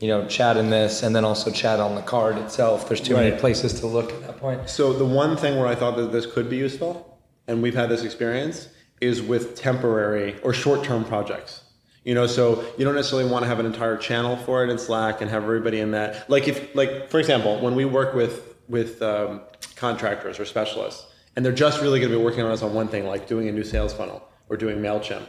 you 0.00 0.08
know 0.08 0.26
chat 0.26 0.56
in 0.56 0.70
this 0.70 1.02
and 1.02 1.16
then 1.16 1.24
also 1.24 1.50
chat 1.50 1.80
on 1.80 1.94
the 1.94 2.02
card 2.02 2.36
itself. 2.38 2.88
There's 2.88 3.00
too 3.00 3.14
right. 3.14 3.24
many 3.24 3.38
places 3.38 3.80
to 3.80 3.86
look 3.86 4.12
at 4.12 4.20
that 4.22 4.38
point. 4.38 4.68
So 4.68 4.92
the 4.92 5.04
one 5.04 5.36
thing 5.36 5.58
where 5.58 5.66
I 5.66 5.74
thought 5.74 5.96
that 5.96 6.12
this 6.12 6.26
could 6.26 6.50
be 6.50 6.56
useful, 6.56 7.18
and 7.46 7.62
we've 7.62 7.74
had 7.74 7.88
this 7.88 8.02
experience, 8.02 8.68
is 9.00 9.22
with 9.22 9.56
temporary 9.56 10.40
or 10.42 10.52
short-term 10.52 11.04
projects. 11.04 11.62
You 12.04 12.14
know, 12.14 12.28
so 12.28 12.64
you 12.78 12.84
don't 12.84 12.94
necessarily 12.94 13.28
want 13.28 13.42
to 13.42 13.48
have 13.48 13.58
an 13.58 13.66
entire 13.66 13.96
channel 13.96 14.36
for 14.36 14.62
it 14.62 14.70
in 14.70 14.78
Slack 14.78 15.20
and 15.22 15.30
have 15.30 15.42
everybody 15.42 15.80
in 15.80 15.90
that. 15.90 16.30
Like 16.30 16.46
if, 16.46 16.74
like 16.76 17.10
for 17.10 17.18
example, 17.18 17.60
when 17.60 17.74
we 17.74 17.84
work 17.84 18.14
with 18.14 18.54
with 18.68 19.02
um, 19.02 19.40
contractors 19.76 20.38
or 20.38 20.44
specialists, 20.44 21.06
and 21.34 21.44
they're 21.44 21.52
just 21.52 21.82
really 21.82 22.00
going 22.00 22.10
to 22.10 22.18
be 22.18 22.24
working 22.24 22.42
on 22.42 22.50
us 22.50 22.62
on 22.62 22.74
one 22.74 22.88
thing, 22.88 23.06
like 23.06 23.26
doing 23.26 23.48
a 23.48 23.52
new 23.52 23.64
sales 23.64 23.92
funnel 23.92 24.22
or 24.48 24.56
doing 24.56 24.78
Mailchimp. 24.78 25.26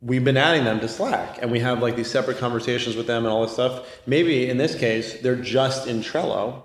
We've 0.00 0.24
been 0.24 0.36
adding 0.36 0.64
them 0.64 0.78
to 0.80 0.88
Slack, 0.88 1.38
and 1.42 1.50
we 1.50 1.58
have 1.60 1.82
like 1.82 1.96
these 1.96 2.10
separate 2.10 2.38
conversations 2.38 2.94
with 2.94 3.06
them 3.08 3.24
and 3.24 3.32
all 3.32 3.42
this 3.42 3.52
stuff. 3.52 4.00
Maybe 4.06 4.48
in 4.48 4.56
this 4.56 4.76
case, 4.76 5.20
they're 5.22 5.34
just 5.34 5.88
in 5.88 6.00
Trello, 6.02 6.62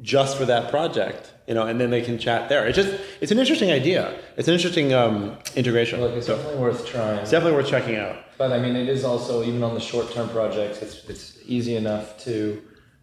just 0.00 0.36
for 0.36 0.44
that 0.46 0.68
project, 0.68 1.32
you 1.46 1.54
know, 1.54 1.64
and 1.66 1.80
then 1.80 1.90
they 1.90 2.02
can 2.02 2.18
chat 2.18 2.48
there. 2.48 2.66
It's 2.66 2.76
just 2.76 2.92
it's 3.20 3.30
an 3.30 3.38
interesting 3.38 3.70
idea. 3.70 4.18
It's 4.36 4.48
an 4.48 4.54
interesting 4.54 4.92
um, 4.92 5.38
integration. 5.54 6.00
Look, 6.00 6.12
it's 6.12 6.26
so, 6.26 6.36
definitely 6.36 6.60
worth 6.60 6.86
trying. 6.86 7.18
It's 7.18 7.30
definitely 7.30 7.56
worth 7.56 7.68
checking 7.68 7.96
out. 7.96 8.16
But 8.36 8.52
I 8.52 8.58
mean, 8.58 8.74
it 8.74 8.88
is 8.88 9.04
also 9.04 9.44
even 9.44 9.62
on 9.62 9.74
the 9.74 9.80
short 9.80 10.10
term 10.12 10.28
projects, 10.30 10.82
it's 10.82 11.04
it's 11.08 11.38
easy 11.46 11.76
enough 11.76 12.18
to, 12.24 12.60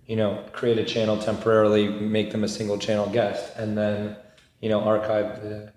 you 0.07 0.17
know, 0.17 0.43
create 0.51 0.77
a 0.77 0.83
channel 0.83 1.17
temporarily, 1.17 1.88
make 1.88 2.31
them 2.31 2.43
a 2.43 2.50
single 2.50 2.77
channel 2.77 3.07
guest, 3.07 3.53
and 3.55 3.77
then, 3.77 4.17
you 4.59 4.67
know, 4.67 4.81
archive 4.81 5.41
the 5.41 5.71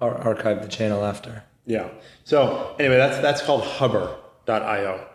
ar- 0.00 0.18
archive 0.18 0.62
the 0.62 0.68
channel 0.68 1.04
after. 1.04 1.44
Yeah. 1.66 1.88
So 2.24 2.76
anyway, 2.78 2.96
that's 2.96 3.18
that's 3.18 3.42
called 3.42 3.62
Hubbr.io. 3.62 5.06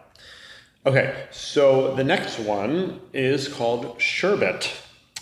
Okay, 0.86 1.28
so 1.30 1.94
the 1.96 2.04
next 2.04 2.40
one 2.40 3.02
is 3.14 3.48
called 3.48 4.00
Sherbit. 4.00 4.72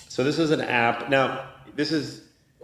So 0.07 0.23
this 0.23 0.39
is 0.39 0.51
an 0.51 0.61
app. 0.61 1.09
Now, 1.09 1.49
this 1.75 1.91
is 1.91 2.21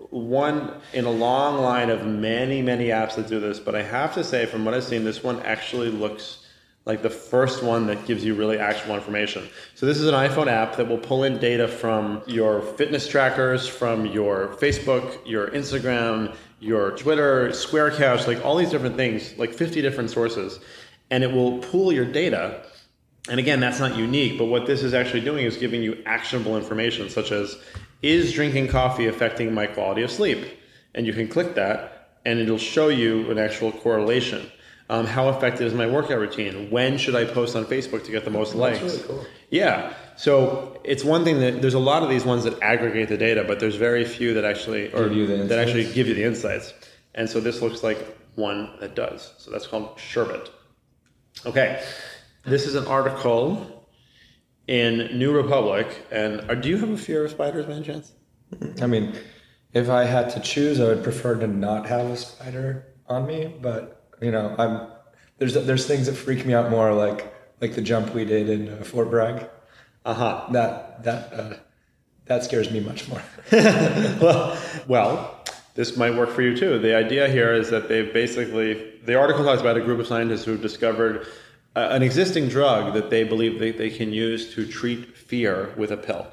one 0.10 0.80
in 0.94 1.06
a 1.06 1.12
long 1.12 1.62
line 1.62 1.90
of 1.90 2.06
many, 2.06 2.62
many 2.62 2.88
apps 2.88 3.16
that 3.16 3.28
do 3.28 3.40
this, 3.40 3.60
but 3.60 3.76
I 3.76 3.82
have 3.82 4.14
to 4.14 4.24
say, 4.24 4.46
from 4.46 4.64
what 4.64 4.74
I've 4.74 4.84
seen, 4.84 5.04
this 5.04 5.24
one 5.24 5.40
actually 5.42 5.90
looks 5.90 6.43
like 6.86 7.02
the 7.02 7.10
first 7.10 7.64
one 7.64 7.88
that 7.88 8.06
gives 8.06 8.26
you 8.26 8.36
really 8.36 8.60
actionable 8.60 8.96
information. 8.96 9.48
So 9.76 9.86
this 9.86 10.00
is 10.00 10.08
an 10.08 10.14
iPhone 10.14 10.48
app 10.48 10.76
that 10.76 10.88
will 10.88 10.98
pull 10.98 11.24
in 11.24 11.38
data 11.38 11.68
from 11.68 12.22
your 12.28 12.62
fitness 12.62 13.08
trackers, 13.08 13.68
from 13.68 14.06
your 14.06 14.50
Facebook, 14.60 15.18
your 15.26 15.48
Instagram, 15.52 16.36
your 16.60 16.92
Twitter, 16.92 17.54
Square 17.54 17.92
Cash, 17.92 18.28
like 18.28 18.44
all 18.44 18.58
these 18.58 18.70
different 18.70 18.98
things, 18.98 19.38
like 19.38 19.54
50 19.54 19.82
different 19.82 20.10
sources, 20.10 20.60
and 21.10 21.24
it 21.24 21.32
will 21.32 21.60
pool 21.60 21.94
your 21.94 22.06
data. 22.06 22.66
And 23.30 23.40
again, 23.40 23.62
that's 23.62 23.80
not 23.80 23.96
unique, 23.96 24.38
but 24.38 24.46
what 24.46 24.66
this 24.66 24.84
is 24.84 24.94
actually 24.94 25.22
doing 25.22 25.46
is 25.46 25.56
giving 25.56 25.82
you 25.82 26.04
actionable 26.06 26.58
information, 26.58 27.10
such 27.10 27.32
as 27.32 27.58
is 28.02 28.34
drinking 28.34 28.68
coffee 28.68 29.08
affecting 29.08 29.54
my 29.54 29.68
quality 29.68 30.02
of 30.02 30.12
sleep? 30.12 30.46
And 30.94 31.08
you 31.08 31.14
can 31.14 31.30
click 31.30 31.56
that, 31.56 32.20
and 32.26 32.40
it'll 32.40 32.58
show 32.58 32.90
you 32.90 33.32
an 33.32 33.38
actual 33.38 33.72
correlation. 33.72 34.52
Um, 34.94 35.08
how 35.08 35.30
effective 35.30 35.66
is 35.66 35.74
my 35.74 35.88
workout 35.88 36.20
routine? 36.20 36.70
When 36.70 37.00
should 37.00 37.16
I 37.16 37.26
post 37.26 37.56
on 37.56 37.66
Facebook 37.66 38.06
to 38.06 38.12
get 38.12 38.26
the 38.26 38.30
most 38.30 38.54
likes? 38.54 38.80
That's 38.80 38.94
really 38.94 39.08
cool. 39.08 39.26
Yeah. 39.50 39.92
So 40.18 40.80
it's 40.84 41.04
one 41.04 41.24
thing 41.24 41.40
that 41.40 41.64
there's 41.64 41.74
a 41.74 41.80
lot 41.80 42.04
of 42.04 42.10
these 42.10 42.26
ones 42.26 42.44
that 42.44 42.62
aggregate 42.62 43.10
the 43.10 43.18
data, 43.18 43.44
but 43.44 43.60
there's 43.60 43.76
very 43.76 44.06
few 44.06 44.36
that 44.36 44.46
actually 44.46 44.94
or 44.94 45.10
Give 45.10 45.18
you 45.18 45.26
the 45.26 45.38
that 45.46 45.58
actually 45.58 45.92
give 45.92 46.08
you 46.08 46.14
the 46.14 46.24
insights. 46.24 46.76
And 47.16 47.28
so 47.28 47.40
this 47.40 47.60
looks 47.60 47.82
like 47.82 47.98
one 48.36 48.70
that 48.82 48.94
does. 48.94 49.34
So 49.40 49.50
that's 49.50 49.66
called 49.66 49.98
Sherbit. 49.98 50.52
Okay. 51.44 51.84
This 52.46 52.68
is 52.68 52.76
an 52.76 52.86
article 52.86 53.88
in 54.68 55.18
New 55.18 55.36
Republic. 55.36 56.06
And 56.12 56.52
uh, 56.52 56.54
do 56.54 56.70
you 56.70 56.78
have 56.78 56.92
a 56.92 56.98
fear 57.00 57.26
of 57.26 57.32
spiders 57.32 57.66
by 57.66 57.74
any 57.74 57.84
chance? 57.84 58.12
I 58.80 58.86
mean, 58.86 59.18
if 59.74 59.90
I 59.90 60.04
had 60.04 60.30
to 60.36 60.40
choose, 60.40 60.80
I 60.80 60.84
would 60.84 61.04
prefer 61.04 61.34
to 61.38 61.48
not 61.48 61.88
have 61.88 62.06
a 62.12 62.16
spider 62.16 62.94
on 63.08 63.26
me. 63.26 63.52
But 63.60 64.03
you 64.24 64.32
know, 64.32 64.56
I'm 64.58 64.88
there's 65.38 65.54
there's 65.54 65.86
things 65.86 66.06
that 66.08 66.16
freak 66.16 66.46
me 66.46 66.54
out 66.54 66.70
more, 66.70 66.94
like 66.94 67.34
like 67.62 67.76
the 67.76 67.82
jump 67.82 68.14
we 68.14 68.26
did 68.26 68.50
in 68.50 68.70
uh, 68.70 68.84
Fort 68.84 69.10
Bragg. 69.10 69.50
Uh 70.06 70.14
huh. 70.14 70.48
That 70.52 71.04
that 71.04 71.34
uh, 71.34 71.54
that 72.26 72.44
scares 72.44 72.72
me 72.72 72.80
much 72.80 73.08
more. 73.10 73.22
well, 73.52 74.58
well, 74.88 75.44
this 75.76 75.98
might 75.98 76.16
work 76.16 76.30
for 76.30 76.42
you 76.42 76.56
too. 76.56 76.80
The 76.80 76.96
idea 76.96 77.28
here 77.28 77.54
is 77.54 77.70
that 77.70 77.90
they've 77.90 78.14
basically, 78.14 79.00
the 79.04 79.16
article 79.16 79.44
talks 79.44 79.62
about 79.62 79.78
a 79.78 79.82
group 79.82 80.00
of 80.00 80.08
scientists 80.08 80.46
who've 80.46 80.62
discovered 80.62 81.28
uh, 81.76 81.88
an 81.92 82.04
existing 82.04 82.48
drug 82.48 82.94
that 82.94 83.10
they 83.10 83.24
believe 83.24 83.60
they, 83.60 83.72
they 83.72 83.90
can 83.90 84.14
use 84.14 84.54
to 84.54 84.66
treat 84.66 85.18
fear 85.18 85.74
with 85.76 85.92
a 85.92 85.98
pill. 85.98 86.28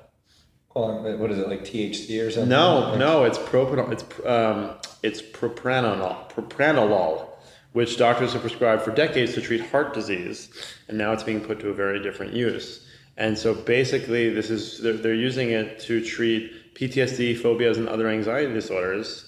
well, 0.75 1.17
what 1.17 1.31
is 1.31 1.39
it 1.39 1.49
like 1.49 1.65
THC 1.65 2.25
or 2.25 2.31
something? 2.31 2.51
No, 2.51 2.95
no, 2.97 3.25
it's 3.25 3.39
propanol. 3.39 3.91
It's 3.91 4.05
um, 4.27 4.77
it's 5.03 5.23
propranolol, 5.23 6.31
propranolol, 6.31 7.30
which 7.73 7.97
doctors 7.97 8.33
have 8.33 8.43
prescribed 8.43 8.83
for 8.83 8.91
decades 8.91 9.35
to 9.35 9.41
treat 9.41 9.61
heart 9.71 9.95
disease, 9.95 10.51
and 10.89 10.99
now 10.99 11.13
it's 11.13 11.23
being 11.23 11.41
put 11.41 11.61
to 11.61 11.69
a 11.69 11.75
very 11.75 12.03
different 12.03 12.33
use. 12.33 12.87
And 13.17 13.37
so 13.37 13.55
basically, 13.55 14.31
this 14.31 14.51
is 14.51 14.81
they're, 14.81 14.95
they're 14.95 15.15
using 15.15 15.51
it 15.51 15.79
to 15.81 16.05
treat 16.05 16.75
PTSD, 16.75 17.39
phobias, 17.39 17.77
and 17.79 17.89
other 17.89 18.09
anxiety 18.09 18.53
disorders. 18.53 19.27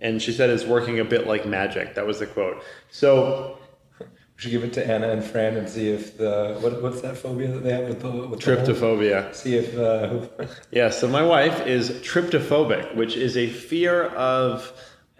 And 0.00 0.20
she 0.20 0.32
said 0.32 0.50
it's 0.50 0.64
working 0.64 0.98
a 0.98 1.04
bit 1.04 1.26
like 1.28 1.46
magic. 1.46 1.94
That 1.94 2.06
was 2.06 2.18
the 2.18 2.26
quote. 2.26 2.62
So 2.90 3.58
We 4.00 4.06
should 4.36 4.50
give 4.50 4.64
it 4.64 4.72
to 4.72 4.84
Anna 4.84 5.10
and 5.10 5.22
Fran 5.24 5.56
and 5.56 5.68
see 5.68 5.90
if 5.90 6.18
the 6.18 6.58
what, 6.60 6.82
what's 6.82 7.00
that 7.02 7.16
phobia 7.16 7.48
that 7.52 7.62
they 7.62 7.72
have 7.72 7.84
with 7.88 8.00
the 8.02 8.10
with 8.10 8.40
the 8.40 8.56
hole? 8.56 8.66
See 9.32 9.54
if 9.56 9.78
uh, 9.78 10.26
Yeah, 10.72 10.90
so 10.90 11.06
my 11.06 11.22
wife 11.22 11.64
is 11.66 11.90
trypophobic, 12.02 12.96
which 12.96 13.16
is 13.16 13.36
a 13.36 13.46
fear 13.46 14.06
of 14.06 14.72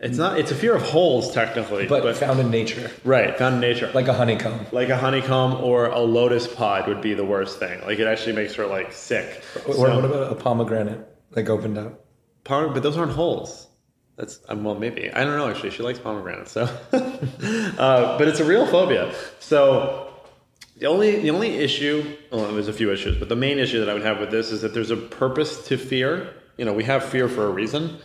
it's 0.02 0.18
not 0.18 0.38
it's 0.38 0.50
a 0.50 0.54
fear 0.54 0.74
of 0.74 0.82
holes 0.82 1.32
technically, 1.32 1.86
but, 1.86 2.16
found 2.16 2.40
in 2.40 2.50
nature, 2.50 2.90
right, 3.04 3.36
found 3.38 3.54
in 3.56 3.60
nature. 3.60 3.90
like 3.94 4.08
a 4.08 4.12
honeycomb. 4.12 4.66
like 4.72 4.88
a 4.88 4.96
honeycomb 4.96 5.54
or 5.62 5.86
a 5.86 6.00
lotus 6.00 6.46
pod 6.46 6.88
would 6.88 7.00
be 7.00 7.14
the 7.14 7.24
worst 7.24 7.58
thing. 7.58 7.80
Like 7.82 7.98
it 7.98 8.06
actually 8.06 8.34
makes 8.34 8.54
her 8.56 8.66
like 8.66 8.92
sick. 8.92 9.42
Or 9.66 9.74
So- 9.74 9.80
what 9.96 10.04
about 10.04 10.32
a 10.32 10.34
pomegranate 10.34 11.06
like 11.30 11.48
opened 11.48 11.78
up? 11.78 12.04
Pom- 12.44 12.74
but 12.74 12.82
those 12.82 12.96
aren't 12.96 13.12
holes. 13.12 13.68
That's 14.16 14.40
um, 14.48 14.64
well, 14.64 14.74
maybe 14.74 15.10
I 15.10 15.24
don't 15.24 15.38
know. 15.38 15.48
Actually, 15.48 15.70
she 15.70 15.82
likes 15.82 15.98
pomegranates, 15.98 16.50
so. 16.52 16.62
uh, 16.92 18.18
but 18.18 18.28
it's 18.28 18.40
a 18.40 18.44
real 18.44 18.66
phobia. 18.66 19.14
So 19.38 20.12
the 20.78 20.86
only 20.86 21.20
the 21.20 21.30
only 21.30 21.56
issue, 21.56 22.16
well, 22.30 22.52
there's 22.52 22.68
a 22.68 22.72
few 22.72 22.92
issues, 22.92 23.16
but 23.16 23.28
the 23.28 23.36
main 23.36 23.58
issue 23.58 23.78
that 23.80 23.88
I 23.88 23.94
would 23.94 24.02
have 24.02 24.18
with 24.18 24.30
this 24.30 24.50
is 24.50 24.62
that 24.62 24.74
there's 24.74 24.90
a 24.90 24.96
purpose 24.96 25.66
to 25.68 25.78
fear. 25.78 26.34
You 26.58 26.64
know, 26.64 26.72
we 26.72 26.84
have 26.84 27.04
fear 27.04 27.28
for 27.28 27.46
a 27.46 27.50
reason. 27.50 27.98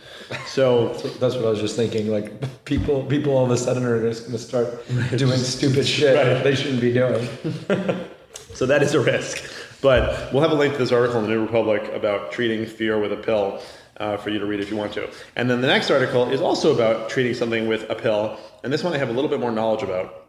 So 0.46 0.88
That's 1.20 1.36
what 1.36 1.46
I 1.46 1.50
was 1.50 1.60
just 1.60 1.76
thinking. 1.76 2.08
Like 2.10 2.66
people, 2.66 3.04
people 3.04 3.34
all 3.36 3.46
of 3.46 3.52
a 3.52 3.58
sudden 3.58 3.84
are 3.86 4.02
just 4.02 4.24
going 4.24 4.34
to 4.34 4.40
start 4.44 4.86
doing 5.18 5.38
stupid 5.38 5.88
shit 5.88 6.16
Right. 6.16 6.26
that 6.26 6.44
they 6.44 6.56
shouldn't 6.56 6.82
be 6.82 6.94
doing. 6.94 7.28
So 8.54 8.66
that 8.66 8.82
is 8.82 8.96
a 8.96 9.00
risk. 9.00 9.44
But 9.82 10.34
we'll 10.34 10.42
have 10.42 10.52
a 10.52 10.56
link 10.56 10.74
to 10.74 10.80
this 10.80 10.92
article 10.92 11.20
in 11.20 11.26
the 11.26 11.30
New 11.32 11.42
Republic 11.44 11.92
about 11.94 12.32
treating 12.32 12.66
fear 12.66 13.00
with 13.00 13.14
a 13.14 13.18
pill 13.18 13.62
uh, 13.98 14.18
for 14.18 14.32
you 14.32 14.40
to 14.40 14.48
read 14.48 14.60
if 14.60 14.72
you 14.72 14.78
want 14.78 14.94
to. 14.94 15.08
And 15.36 15.48
then 15.48 15.62
the 15.62 15.68
next 15.68 15.92
article 15.92 16.28
is 16.32 16.42
also 16.42 16.74
about 16.74 17.08
treating 17.10 17.36
something 17.36 17.68
with 17.68 17.88
a 17.92 17.94
pill. 17.96 18.40
And 18.64 18.74
this 18.74 18.84
one 18.84 18.94
I 18.94 18.98
have 18.98 19.10
a 19.10 19.12
little 19.12 19.30
bit 19.30 19.40
more 19.40 19.52
knowledge 19.52 19.84
about. 19.84 20.26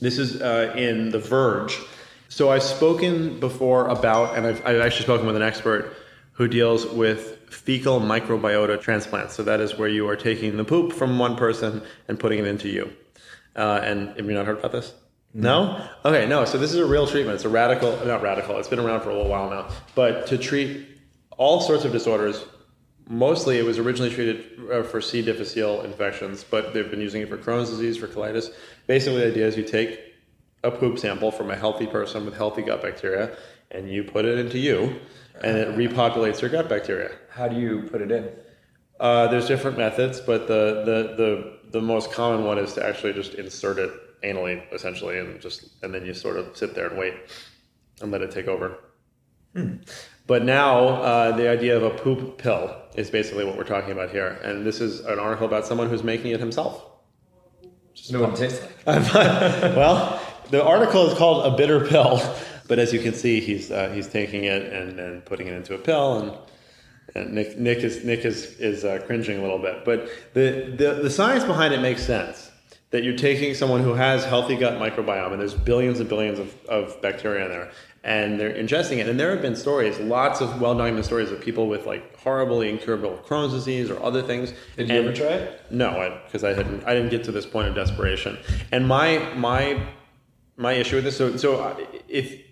This 0.00 0.18
is 0.18 0.40
uh, 0.40 0.72
in 0.76 1.10
The 1.10 1.18
Verge. 1.18 1.78
So 2.30 2.50
I've 2.50 2.62
spoken 2.62 3.38
before 3.38 3.88
about, 3.88 4.38
and 4.38 4.46
I've, 4.46 4.64
I've 4.66 4.80
actually 4.80 5.04
spoken 5.04 5.26
with 5.26 5.36
an 5.36 5.42
expert 5.42 5.94
who 6.42 6.48
deals 6.48 6.84
with 6.86 7.38
fecal 7.50 8.00
microbiota 8.00 8.80
transplants. 8.80 9.32
So 9.32 9.44
that 9.44 9.60
is 9.60 9.78
where 9.78 9.88
you 9.88 10.08
are 10.08 10.16
taking 10.16 10.56
the 10.56 10.64
poop 10.64 10.92
from 10.92 11.16
one 11.16 11.36
person 11.36 11.82
and 12.08 12.18
putting 12.18 12.40
it 12.40 12.48
into 12.48 12.68
you. 12.68 12.92
Uh, 13.54 13.80
and 13.84 14.08
have 14.16 14.26
you 14.26 14.34
not 14.34 14.46
heard 14.46 14.58
about 14.58 14.72
this? 14.72 14.92
No? 15.34 15.88
Okay, 16.04 16.26
no. 16.26 16.44
So 16.44 16.58
this 16.58 16.72
is 16.72 16.80
a 16.80 16.84
real 16.84 17.06
treatment. 17.06 17.36
It's 17.36 17.44
a 17.44 17.48
radical, 17.48 17.96
not 18.04 18.22
radical, 18.22 18.58
it's 18.58 18.66
been 18.66 18.80
around 18.80 19.02
for 19.02 19.10
a 19.10 19.14
little 19.14 19.30
while 19.30 19.50
now. 19.50 19.68
But 19.94 20.26
to 20.26 20.36
treat 20.36 20.88
all 21.38 21.60
sorts 21.60 21.84
of 21.84 21.92
disorders, 21.92 22.44
mostly 23.08 23.58
it 23.58 23.64
was 23.64 23.78
originally 23.78 24.12
treated 24.12 24.68
uh, 24.68 24.82
for 24.82 25.00
C. 25.00 25.22
difficile 25.22 25.82
infections, 25.82 26.42
but 26.42 26.74
they've 26.74 26.90
been 26.90 27.00
using 27.00 27.22
it 27.22 27.28
for 27.28 27.38
Crohn's 27.38 27.70
disease, 27.70 27.96
for 27.96 28.08
colitis. 28.08 28.48
Basically, 28.88 29.20
the 29.20 29.28
idea 29.28 29.46
is 29.46 29.56
you 29.56 29.62
take 29.62 30.00
a 30.64 30.72
poop 30.72 30.98
sample 30.98 31.30
from 31.30 31.52
a 31.52 31.56
healthy 31.56 31.86
person 31.86 32.24
with 32.24 32.36
healthy 32.36 32.62
gut 32.62 32.82
bacteria 32.82 33.36
and 33.72 33.90
you 33.90 34.04
put 34.04 34.24
it 34.24 34.38
into 34.38 34.58
you, 34.58 35.00
and 35.40 35.56
it 35.56 35.68
repopulates 35.76 36.40
your 36.40 36.50
gut 36.50 36.68
bacteria. 36.68 37.12
How 37.30 37.48
do 37.48 37.58
you 37.58 37.88
put 37.90 38.02
it 38.02 38.10
in? 38.10 38.30
Uh, 39.00 39.28
there's 39.28 39.48
different 39.48 39.76
methods, 39.78 40.20
but 40.20 40.46
the, 40.46 40.82
the, 40.84 41.16
the, 41.16 41.58
the 41.70 41.80
most 41.80 42.12
common 42.12 42.44
one 42.44 42.58
is 42.58 42.74
to 42.74 42.86
actually 42.86 43.12
just 43.12 43.34
insert 43.34 43.78
it 43.78 43.90
anally, 44.22 44.62
essentially, 44.72 45.18
and 45.18 45.40
just 45.40 45.70
and 45.82 45.92
then 45.92 46.04
you 46.06 46.14
sort 46.14 46.36
of 46.36 46.56
sit 46.56 46.74
there 46.74 46.86
and 46.86 46.98
wait 46.98 47.14
and 48.00 48.12
let 48.12 48.22
it 48.22 48.30
take 48.30 48.46
over. 48.46 48.78
But 50.26 50.44
now 50.44 50.88
uh, 50.88 51.36
the 51.36 51.48
idea 51.48 51.76
of 51.76 51.82
a 51.82 51.90
poop 51.90 52.38
pill 52.38 52.74
is 52.94 53.10
basically 53.10 53.44
what 53.44 53.56
we're 53.56 53.64
talking 53.64 53.90
about 53.90 54.10
here, 54.10 54.38
and 54.44 54.64
this 54.64 54.80
is 54.80 55.00
an 55.00 55.18
article 55.18 55.46
about 55.46 55.66
someone 55.66 55.88
who's 55.88 56.04
making 56.04 56.30
it 56.30 56.40
himself. 56.40 56.84
Just 57.94 58.16
what 58.16 58.30
it 58.30 58.36
tastes 58.36 58.62
like. 58.86 59.12
well, 59.76 60.20
the 60.50 60.64
article 60.64 61.06
is 61.08 61.18
called 61.18 61.52
"A 61.52 61.56
Bitter 61.56 61.86
Pill," 61.86 62.18
but 62.68 62.78
as 62.78 62.92
you 62.92 63.00
can 63.00 63.14
see, 63.14 63.40
he's 63.40 63.70
uh, 63.70 63.90
he's 63.90 64.08
taking 64.08 64.44
it 64.44 64.72
and 64.72 64.98
then 64.98 65.20
putting 65.22 65.46
it 65.46 65.54
into 65.54 65.74
a 65.74 65.78
pill, 65.78 66.18
and, 66.20 66.32
and 67.14 67.34
Nick 67.34 67.58
Nick 67.58 67.78
is 67.78 68.04
Nick 68.04 68.24
is 68.24 68.58
is 68.58 68.84
uh, 68.84 69.00
cringing 69.06 69.38
a 69.38 69.42
little 69.42 69.58
bit. 69.58 69.84
But 69.84 70.08
the, 70.34 70.74
the 70.76 71.00
the 71.02 71.10
science 71.10 71.44
behind 71.44 71.74
it 71.74 71.80
makes 71.80 72.02
sense. 72.04 72.50
That 72.90 73.04
you're 73.04 73.16
taking 73.16 73.54
someone 73.54 73.82
who 73.82 73.94
has 73.94 74.22
healthy 74.22 74.54
gut 74.54 74.74
microbiome, 74.74 75.32
and 75.32 75.40
there's 75.40 75.54
billions 75.54 75.98
and 75.98 76.10
billions 76.10 76.38
of, 76.38 76.54
of 76.66 77.00
bacteria 77.00 77.46
in 77.46 77.50
there, 77.50 77.70
and 78.04 78.38
they're 78.38 78.52
ingesting 78.52 78.98
it. 78.98 79.08
And 79.08 79.18
there 79.18 79.30
have 79.30 79.40
been 79.40 79.56
stories, 79.56 79.98
lots 79.98 80.42
of 80.42 80.60
well 80.60 80.74
documented 80.74 81.06
stories 81.06 81.30
of 81.32 81.40
people 81.40 81.68
with 81.68 81.86
like 81.86 82.14
horribly 82.18 82.68
incurable 82.68 83.18
Crohn's 83.26 83.54
disease 83.54 83.90
or 83.90 83.98
other 84.02 84.20
things. 84.20 84.52
Did 84.76 84.90
you 84.90 84.96
And- 84.96 85.06
ever 85.06 85.16
try 85.16 85.26
it? 85.28 85.62
no, 85.70 86.20
because 86.26 86.44
I, 86.44 86.52
hadn't. 86.52 86.84
I 86.86 86.92
didn't 86.92 87.08
get 87.08 87.24
to 87.24 87.32
this 87.32 87.46
point 87.46 87.66
of 87.68 87.74
desperation. 87.74 88.36
And 88.70 88.86
my 88.86 89.32
my 89.36 89.82
my 90.58 90.72
issue 90.74 90.96
with 90.96 91.04
this. 91.04 91.16
So 91.16 91.34
so 91.38 91.74
if 92.10 92.42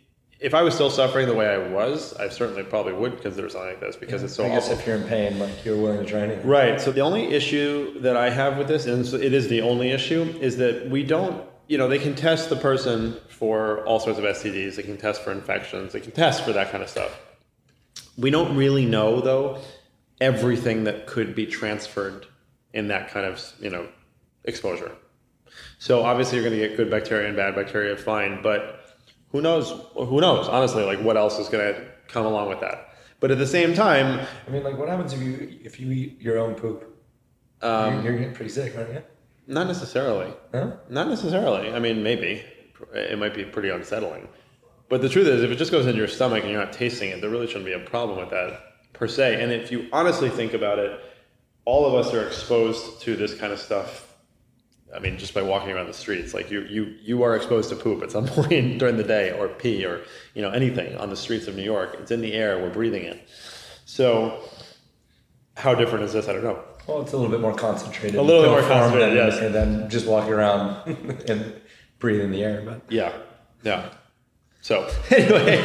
if 0.40 0.54
I 0.54 0.62
was 0.62 0.74
still 0.74 0.88
suffering 0.88 1.28
the 1.28 1.34
way 1.34 1.46
I 1.46 1.58
was, 1.58 2.14
I 2.14 2.30
certainly 2.30 2.62
probably 2.62 2.94
would 2.94 3.20
consider 3.20 3.50
something 3.50 3.68
like 3.68 3.80
this 3.80 3.96
because 3.96 4.22
it's 4.22 4.34
so 4.34 4.46
I 4.46 4.48
guess 4.48 4.66
awful. 4.66 4.78
if 4.78 4.86
you're 4.86 4.96
in 4.96 5.04
pain, 5.04 5.38
like 5.38 5.64
you're 5.64 5.76
willing 5.76 5.98
to 5.98 6.06
try 6.06 6.20
anything. 6.20 6.46
Right. 6.46 6.80
So 6.80 6.92
the 6.92 7.02
only 7.02 7.26
issue 7.26 8.00
that 8.00 8.16
I 8.16 8.30
have 8.30 8.56
with 8.56 8.66
this, 8.66 8.86
and 8.86 9.04
it 9.22 9.34
is 9.34 9.48
the 9.48 9.60
only 9.60 9.90
issue, 9.90 10.22
is 10.40 10.56
that 10.56 10.88
we 10.88 11.04
don't. 11.04 11.44
You 11.68 11.78
know, 11.78 11.86
they 11.86 11.98
can 11.98 12.16
test 12.16 12.48
the 12.48 12.56
person 12.56 13.16
for 13.28 13.84
all 13.86 14.00
sorts 14.00 14.18
of 14.18 14.24
STDs. 14.24 14.74
They 14.74 14.82
can 14.82 14.96
test 14.96 15.22
for 15.22 15.30
infections. 15.30 15.92
They 15.92 16.00
can 16.00 16.10
test 16.10 16.42
for 16.42 16.52
that 16.52 16.72
kind 16.72 16.82
of 16.82 16.88
stuff. 16.88 17.16
We 18.16 18.30
don't 18.30 18.56
really 18.56 18.86
know 18.86 19.20
though 19.20 19.58
everything 20.20 20.84
that 20.84 21.06
could 21.06 21.34
be 21.34 21.46
transferred 21.46 22.26
in 22.72 22.88
that 22.88 23.10
kind 23.10 23.26
of 23.26 23.42
you 23.60 23.70
know 23.70 23.86
exposure. 24.44 24.90
So 25.78 26.02
obviously 26.02 26.38
you're 26.38 26.48
going 26.48 26.60
to 26.60 26.68
get 26.68 26.76
good 26.76 26.90
bacteria 26.90 27.28
and 27.28 27.36
bad 27.36 27.54
bacteria, 27.54 27.96
fine. 27.96 28.40
But 28.42 28.79
who 29.32 29.40
knows? 29.40 29.72
Who 29.94 30.20
knows? 30.20 30.48
Honestly, 30.48 30.84
like 30.84 31.00
what 31.00 31.16
else 31.16 31.38
is 31.38 31.48
going 31.48 31.74
to 31.74 31.86
come 32.08 32.26
along 32.26 32.48
with 32.48 32.60
that? 32.60 32.94
But 33.20 33.30
at 33.30 33.38
the 33.38 33.46
same 33.46 33.74
time, 33.74 34.26
I 34.46 34.50
mean, 34.50 34.64
like, 34.64 34.78
what 34.78 34.88
happens 34.88 35.12
if 35.12 35.20
you 35.20 35.58
if 35.62 35.78
you 35.78 35.90
eat 35.92 36.20
your 36.20 36.38
own 36.38 36.54
poop? 36.54 36.86
um, 37.62 37.94
you're, 37.94 38.04
you're 38.04 38.18
getting 38.18 38.34
pretty 38.34 38.50
sick, 38.50 38.76
aren't 38.76 38.92
you? 38.92 39.02
not 39.46 39.66
necessarily. 39.66 40.32
Huh? 40.52 40.72
Not 40.88 41.08
necessarily. 41.08 41.72
I 41.72 41.78
mean, 41.80 42.02
maybe. 42.02 42.42
it 42.94 43.18
might 43.18 43.34
be 43.34 43.44
pretty 43.44 43.68
unsettling. 43.68 44.28
But 44.88 45.02
the 45.02 45.08
truth 45.08 45.26
is, 45.26 45.42
if 45.42 45.50
it 45.50 45.56
just 45.56 45.70
goes 45.70 45.86
into 45.86 45.98
your 45.98 46.08
stomach 46.08 46.42
and 46.42 46.50
you're 46.50 46.62
not 46.62 46.72
tasting 46.72 47.10
it, 47.10 47.20
there 47.20 47.30
really 47.30 47.46
shouldn't 47.46 47.66
be 47.66 47.72
a 47.72 47.80
problem 47.80 48.18
with 48.18 48.30
that 48.30 48.92
per 48.92 49.06
se. 49.06 49.42
And 49.42 49.52
if 49.52 49.70
you 49.70 49.88
honestly 49.92 50.30
think 50.30 50.52
about 50.52 50.78
it, 50.78 50.98
all 51.64 51.86
of 51.86 51.94
us 51.94 52.12
are 52.14 52.26
exposed 52.26 53.00
to 53.02 53.16
this 53.16 53.34
kind 53.34 53.52
of 53.52 53.58
stuff. 53.60 54.09
I 54.94 54.98
mean, 54.98 55.18
just 55.18 55.34
by 55.34 55.42
walking 55.42 55.70
around 55.70 55.86
the 55.86 55.92
streets, 55.94 56.34
like 56.34 56.50
you, 56.50 56.62
you, 56.62 56.94
you 57.00 57.22
are 57.22 57.36
exposed 57.36 57.68
to 57.70 57.76
poop 57.76 58.02
at 58.02 58.10
some 58.10 58.26
point 58.36 58.78
during 58.78 58.96
the 58.96 59.04
day, 59.04 59.30
or 59.38 59.48
pee, 59.48 59.84
or 59.84 60.02
you 60.34 60.42
know 60.42 60.50
anything 60.50 60.96
on 60.96 61.10
the 61.10 61.16
streets 61.16 61.46
of 61.46 61.54
New 61.56 61.62
York. 61.62 61.96
It's 62.00 62.10
in 62.10 62.20
the 62.20 62.32
air. 62.32 62.58
We're 62.58 62.70
breathing 62.70 63.04
it. 63.04 63.28
So, 63.84 64.42
how 65.56 65.74
different 65.74 66.04
is 66.04 66.12
this? 66.12 66.28
I 66.28 66.32
don't 66.32 66.44
know. 66.44 66.62
Well, 66.86 67.02
it's 67.02 67.12
a 67.12 67.16
little 67.16 67.30
bit 67.30 67.40
more 67.40 67.54
concentrated. 67.54 68.16
A 68.18 68.22
little 68.22 68.42
bit 68.42 68.50
more 68.50 68.62
concentrated, 68.62 69.16
than- 69.18 69.26
yes. 69.28 69.38
And 69.38 69.54
then 69.54 69.90
just 69.90 70.06
walking 70.06 70.32
around 70.32 71.24
and 71.28 71.52
breathing 71.98 72.30
the 72.32 72.42
air. 72.42 72.62
But 72.64 72.80
Yeah, 72.88 73.12
yeah. 73.62 73.90
So 74.62 74.90
anyway, 75.10 75.62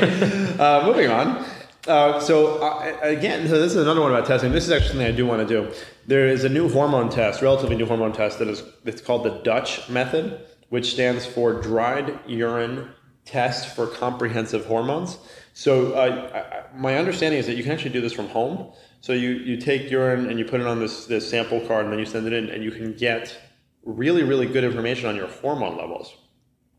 uh, 0.60 0.86
moving 0.86 1.10
on. 1.10 1.46
Uh, 1.88 2.20
so 2.20 2.58
uh, 2.63 2.98
again, 3.01 3.48
so 3.48 3.60
this 3.62 3.72
is 3.72 3.77
another 3.77 4.01
one 4.01 4.12
about 4.12 4.25
testing. 4.25 4.51
This 4.51 4.63
is 4.65 4.72
actually 4.72 4.89
something 4.89 5.08
I 5.08 5.12
do 5.12 5.25
want 5.25 5.48
to 5.48 5.48
do. 5.48 5.72
There 6.08 6.27
is 6.27 6.44
a 6.44 6.50
new 6.50 6.68
hormone 6.68 7.10
test, 7.10 7.42
relatively 7.44 7.75
new 7.75 7.86
hormone 7.86 8.12
test 8.12 8.39
that 8.39 8.48
is 8.48 8.63
it's 8.86 9.01
called 9.01 9.24
the 9.24 9.42
Dutch 9.44 9.88
method, 9.88 10.46
which 10.70 10.94
stands 10.94 11.25
for 11.25 11.54
dried 11.62 12.20
urine 12.27 12.89
test 13.24 13.75
for 13.75 13.86
comprehensive 13.86 14.65
hormones. 14.65 15.18
So 15.54 15.94
uh, 15.94 16.32
I- 16.34 16.75
my 16.75 16.98
understanding 16.98 17.39
is 17.39 17.46
that 17.46 17.56
you 17.56 17.63
can 17.63 17.72
actually 17.72 17.92
do 17.92 18.01
this 18.01 18.13
from 18.13 18.27
home. 18.27 18.74
So 19.01 19.13
you, 19.13 19.30
you 19.30 19.56
take 19.58 19.89
urine 19.89 20.30
and 20.30 20.39
you 20.39 20.46
put 20.46 20.60
it 20.60 20.68
on 20.68 20.80
this, 20.80 21.06
this 21.06 21.30
sample 21.30 21.62
card 21.62 21.86
and 21.86 21.94
then 21.94 22.00
you 22.00 22.06
send 22.06 22.25
it 22.27 22.34
in 22.34 22.50
and 22.50 22.63
you 22.63 22.72
can 22.72 22.94
get 22.94 23.38
really, 23.86 24.24
really 24.24 24.48
good 24.48 24.63
information 24.63 25.08
on 25.08 25.15
your 25.15 25.27
hormone 25.27 25.77
levels. 25.77 26.13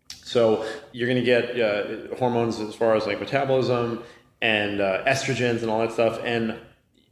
So 0.08 0.66
you're 0.92 1.08
going 1.08 1.20
to 1.20 1.24
get 1.24 1.58
uh, 1.58 2.16
hormones 2.16 2.58
as 2.58 2.74
far 2.74 2.96
as 2.96 3.06
like 3.06 3.20
metabolism 3.20 4.02
and 4.40 4.80
uh, 4.80 5.04
estrogens 5.04 5.62
and 5.62 5.70
all 5.70 5.80
that 5.80 5.92
stuff. 5.92 6.20
And 6.22 6.58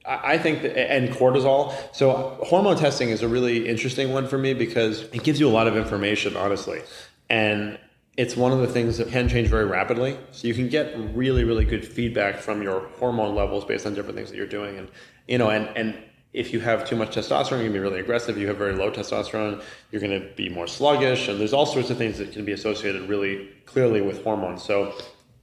I 0.06 0.36
think 0.36 0.62
that, 0.62 0.78
and 0.78 1.08
cortisol. 1.08 1.74
So 1.94 2.38
hormone 2.42 2.76
testing 2.76 3.08
is 3.08 3.22
a 3.22 3.28
really 3.28 3.66
interesting 3.68 4.12
one 4.12 4.28
for 4.28 4.36
me 4.36 4.52
because 4.52 5.02
it 5.02 5.24
gives 5.24 5.40
you 5.40 5.48
a 5.48 5.50
lot 5.52 5.66
of 5.66 5.76
information, 5.76 6.36
honestly. 6.36 6.82
And 7.30 7.78
it's 8.16 8.36
one 8.36 8.52
of 8.52 8.58
the 8.58 8.66
things 8.66 8.98
that 8.98 9.08
can 9.08 9.28
change 9.28 9.48
very 9.48 9.64
rapidly. 9.64 10.18
So 10.30 10.46
you 10.46 10.54
can 10.54 10.68
get 10.68 10.94
really, 11.14 11.44
really 11.44 11.64
good 11.64 11.86
feedback 11.86 12.36
from 12.36 12.62
your 12.62 12.86
hormone 12.98 13.34
levels 13.34 13.64
based 13.64 13.86
on 13.86 13.94
different 13.94 14.16
things 14.16 14.30
that 14.30 14.36
you're 14.36 14.46
doing. 14.46 14.78
And, 14.78 14.90
you 15.26 15.38
know, 15.38 15.48
and, 15.48 15.68
and 15.76 15.98
if 16.34 16.52
you 16.52 16.60
have 16.60 16.86
too 16.86 16.96
much 16.96 17.16
testosterone, 17.16 17.50
you're 17.50 17.60
gonna 17.60 17.72
be 17.72 17.78
really 17.78 18.00
aggressive. 18.00 18.36
If 18.36 18.42
you 18.42 18.48
have 18.48 18.58
very 18.58 18.74
low 18.74 18.90
testosterone, 18.90 19.62
you're 19.90 20.02
gonna 20.02 20.28
be 20.36 20.48
more 20.48 20.66
sluggish. 20.66 21.28
And 21.28 21.40
there's 21.40 21.54
all 21.54 21.66
sorts 21.66 21.90
of 21.90 21.96
things 21.96 22.18
that 22.18 22.32
can 22.32 22.44
be 22.44 22.52
associated 22.52 23.08
really 23.08 23.48
clearly 23.64 24.02
with 24.02 24.22
hormones. 24.22 24.62
So 24.62 24.94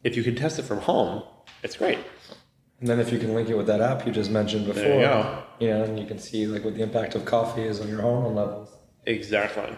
if 0.04 0.16
you 0.16 0.24
can 0.24 0.36
test 0.36 0.60
it 0.60 0.64
from 0.64 0.80
home, 0.80 1.24
it's 1.64 1.76
great. 1.78 2.00
and 2.80 2.88
then 2.88 3.00
if 3.00 3.12
you 3.12 3.20
can 3.20 3.34
link 3.34 3.50
it 3.50 3.56
with 3.56 3.68
that 3.68 3.82
app 3.82 4.06
you 4.06 4.12
just 4.12 4.32
mentioned 4.32 4.66
before, 4.66 4.82
There 4.84 4.96
you 4.96 5.06
go. 5.06 5.44
you 5.60 5.68
know, 5.70 5.84
and 5.84 6.00
you 6.00 6.06
can 6.06 6.18
see 6.20 6.48
like 6.48 6.64
what 6.64 6.76
the 6.76 6.82
impact 6.84 7.16
of 7.16 7.26
coffee 7.26 7.64
is 7.64 7.80
on 7.80 7.88
your 7.88 8.02
hormone 8.02 8.36
levels. 8.36 8.70
Exactly. 9.06 9.76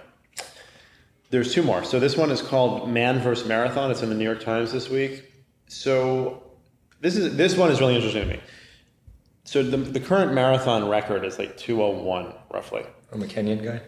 There's 1.30 1.54
two 1.54 1.64
more. 1.64 1.84
So 1.84 2.00
this 2.00 2.16
one 2.16 2.30
is 2.30 2.42
called 2.42 2.90
Man 2.90 3.20
vs. 3.20 3.48
Marathon. 3.48 3.90
It's 3.90 4.04
in 4.04 4.10
the 4.10 4.16
New 4.16 4.24
York 4.24 4.42
Times 4.44 4.72
this 4.72 4.90
week. 4.90 5.32
So 5.68 6.44
this 7.02 7.16
is 7.18 7.36
this 7.36 7.58
one 7.58 7.72
is 7.72 7.80
really 7.80 7.96
interesting 7.96 8.28
to 8.28 8.34
me. 8.36 8.40
So 9.46 9.64
the, 9.64 9.78
the 9.78 10.00
current 10.00 10.34
marathon 10.34 10.88
record 10.88 11.26
is 11.26 11.40
like 11.40 11.58
201 11.58 12.34
roughly. 12.54 12.84
I'm 13.12 13.22
a 13.24 13.26
Kenyan 13.26 13.64
guy. 13.64 13.82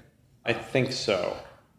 I 0.45 0.53
think 0.53 0.91
so. 0.91 1.37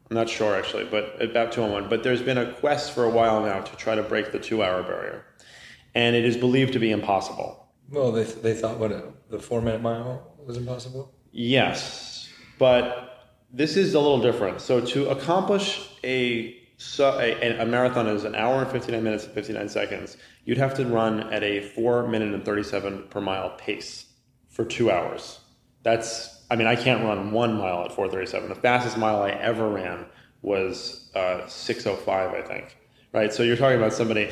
I'm 0.08 0.14
not 0.16 0.28
sure 0.28 0.56
actually, 0.56 0.84
but 0.84 1.20
about 1.20 1.50
201. 1.52 1.88
But 1.90 2.02
there's 2.04 2.22
been 2.22 2.38
a 2.38 2.52
quest 2.54 2.92
for 2.92 3.04
a 3.04 3.10
while 3.10 3.42
now 3.42 3.60
to 3.60 3.76
try 3.76 3.94
to 3.96 4.02
break 4.02 4.30
the 4.32 4.38
two 4.38 4.62
hour 4.62 4.82
barrier. 4.82 5.24
And 5.96 6.14
it 6.14 6.24
is 6.24 6.36
believed 6.36 6.72
to 6.74 6.78
be 6.78 6.90
impossible. 6.90 7.68
Well, 7.90 8.12
they, 8.12 8.24
they 8.24 8.54
thought 8.54 8.78
what 8.78 9.30
the 9.30 9.38
four 9.38 9.60
minute 9.60 9.80
mile 9.80 10.34
was 10.44 10.56
impossible. 10.56 11.12
Yes, 11.32 12.28
but 12.58 13.34
this 13.52 13.76
is 13.76 13.94
a 13.94 14.00
little 14.00 14.20
different. 14.20 14.60
So 14.60 14.80
to 14.80 15.08
accomplish 15.08 15.88
a 16.04 16.56
su- 16.78 17.02
a, 17.02 17.58
a 17.60 17.66
marathon 17.66 18.06
is 18.06 18.24
an 18.24 18.34
hour 18.34 18.62
and 18.62 18.70
59 18.70 19.02
minutes 19.02 19.24
and 19.24 19.32
59 19.34 19.68
seconds. 19.68 20.16
You'd 20.44 20.58
have 20.58 20.74
to 20.74 20.84
run 20.84 21.32
at 21.32 21.42
a 21.42 21.60
four 21.60 22.06
minute 22.06 22.32
and 22.34 22.44
37 22.44 23.04
per 23.10 23.20
mile 23.20 23.50
pace 23.56 24.06
for 24.48 24.64
two 24.64 24.90
hours. 24.90 25.40
That's, 25.82 26.44
I 26.50 26.56
mean, 26.56 26.66
I 26.66 26.76
can't 26.76 27.04
run 27.04 27.30
one 27.30 27.54
mile 27.54 27.84
at 27.84 27.92
437. 27.92 28.48
The 28.48 28.54
fastest 28.54 28.98
mile 28.98 29.22
I 29.22 29.30
ever 29.30 29.68
ran 29.68 30.06
was 30.42 31.10
uh, 31.14 31.46
605, 31.46 32.34
I 32.34 32.42
think. 32.42 32.76
Right. 33.12 33.32
So 33.32 33.42
you're 33.42 33.56
talking 33.56 33.78
about 33.78 33.92
somebody, 33.92 34.30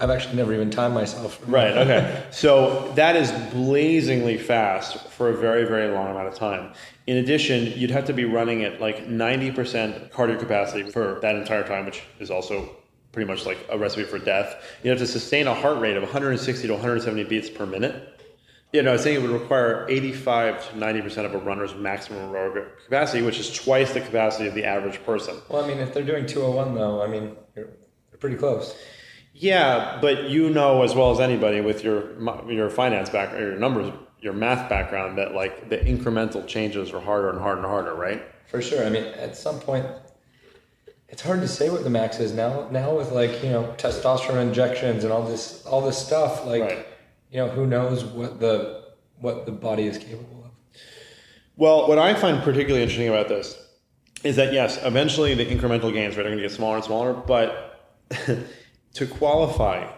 I've 0.00 0.10
actually 0.10 0.36
never 0.36 0.54
even 0.54 0.70
timed 0.70 0.94
myself. 0.94 1.38
Right. 1.46 1.76
Okay. 1.76 2.26
So 2.32 2.90
that 2.94 3.16
is 3.16 3.30
blazingly 3.52 4.38
fast 4.38 5.10
for 5.10 5.28
a 5.28 5.36
very, 5.36 5.64
very 5.64 5.92
long 5.92 6.10
amount 6.10 6.28
of 6.28 6.34
time. 6.34 6.72
In 7.06 7.18
addition, 7.18 7.78
you'd 7.78 7.90
have 7.90 8.06
to 8.06 8.14
be 8.14 8.24
running 8.24 8.64
at 8.64 8.80
like 8.80 9.06
90% 9.06 10.10
cardio 10.10 10.38
capacity 10.38 10.90
for 10.90 11.18
that 11.20 11.34
entire 11.34 11.64
time, 11.64 11.84
which 11.84 12.02
is 12.18 12.30
also 12.30 12.76
pretty 13.12 13.28
much 13.30 13.44
like 13.44 13.58
a 13.68 13.76
recipe 13.76 14.04
for 14.04 14.18
death. 14.18 14.62
You 14.82 14.90
have 14.90 14.98
to 15.00 15.06
sustain 15.06 15.46
a 15.48 15.54
heart 15.54 15.80
rate 15.80 15.96
of 15.96 16.02
160 16.02 16.66
to 16.66 16.72
170 16.72 17.24
beats 17.24 17.50
per 17.50 17.66
minute. 17.66 18.20
You 18.72 18.82
know, 18.82 18.90
I 18.90 18.92
was 18.92 19.02
saying 19.02 19.16
it 19.16 19.22
would 19.22 19.38
require 19.38 19.84
85 19.88 20.70
to 20.70 20.76
90% 20.76 21.24
of 21.24 21.34
a 21.34 21.38
runner's 21.38 21.74
maximum 21.74 22.30
aerobic 22.30 22.68
capacity, 22.84 23.22
which 23.22 23.40
is 23.40 23.52
twice 23.52 23.92
the 23.92 24.00
capacity 24.00 24.46
of 24.46 24.54
the 24.54 24.64
average 24.64 25.04
person. 25.04 25.36
Well, 25.48 25.64
I 25.64 25.66
mean, 25.66 25.78
if 25.78 25.92
they're 25.92 26.04
doing 26.04 26.24
201 26.24 26.76
though, 26.76 27.02
I 27.02 27.08
mean, 27.08 27.36
you're, 27.56 27.66
they're 27.66 28.18
pretty 28.20 28.36
close. 28.36 28.76
Yeah, 29.40 29.98
but 30.02 30.28
you 30.28 30.50
know 30.50 30.82
as 30.82 30.94
well 30.94 31.12
as 31.12 31.18
anybody 31.18 31.62
with 31.62 31.82
your 31.82 32.12
your 32.50 32.68
finance 32.68 33.08
background, 33.08 33.42
your 33.42 33.56
numbers, 33.56 33.90
your 34.20 34.34
math 34.34 34.68
background, 34.68 35.16
that 35.16 35.34
like 35.34 35.70
the 35.70 35.78
incremental 35.78 36.46
changes 36.46 36.92
are 36.92 37.00
harder 37.00 37.30
and 37.30 37.40
harder 37.40 37.62
and 37.62 37.66
harder, 37.66 37.94
right? 37.94 38.22
For 38.48 38.60
sure. 38.60 38.84
I 38.84 38.90
mean, 38.90 39.04
at 39.04 39.34
some 39.38 39.58
point, 39.58 39.86
it's 41.08 41.22
hard 41.22 41.40
to 41.40 41.48
say 41.48 41.70
what 41.70 41.84
the 41.84 41.90
max 41.90 42.20
is 42.20 42.34
now. 42.34 42.68
Now 42.70 42.94
with 42.94 43.12
like 43.12 43.42
you 43.42 43.48
know 43.48 43.74
testosterone 43.78 44.42
injections 44.42 45.04
and 45.04 45.12
all 45.12 45.22
this 45.22 45.64
all 45.64 45.80
this 45.80 45.96
stuff, 45.96 46.44
like 46.44 46.62
Right. 46.62 46.86
you 47.30 47.38
know 47.38 47.48
who 47.48 47.66
knows 47.66 48.04
what 48.04 48.40
the 48.40 48.84
what 49.20 49.46
the 49.46 49.52
body 49.52 49.86
is 49.86 49.96
capable 49.96 50.44
of. 50.44 50.50
Well, 51.56 51.88
what 51.88 51.98
I 51.98 52.12
find 52.12 52.42
particularly 52.42 52.82
interesting 52.82 53.08
about 53.08 53.28
this 53.28 53.56
is 54.22 54.36
that 54.36 54.52
yes, 54.52 54.78
eventually 54.84 55.34
the 55.34 55.46
incremental 55.46 55.90
gains 55.94 56.14
right, 56.18 56.26
are 56.26 56.28
going 56.28 56.36
to 56.36 56.42
get 56.42 56.52
smaller 56.52 56.76
and 56.76 56.84
smaller, 56.84 57.14
but 57.14 57.80
to 58.94 59.06
qualify 59.06 59.90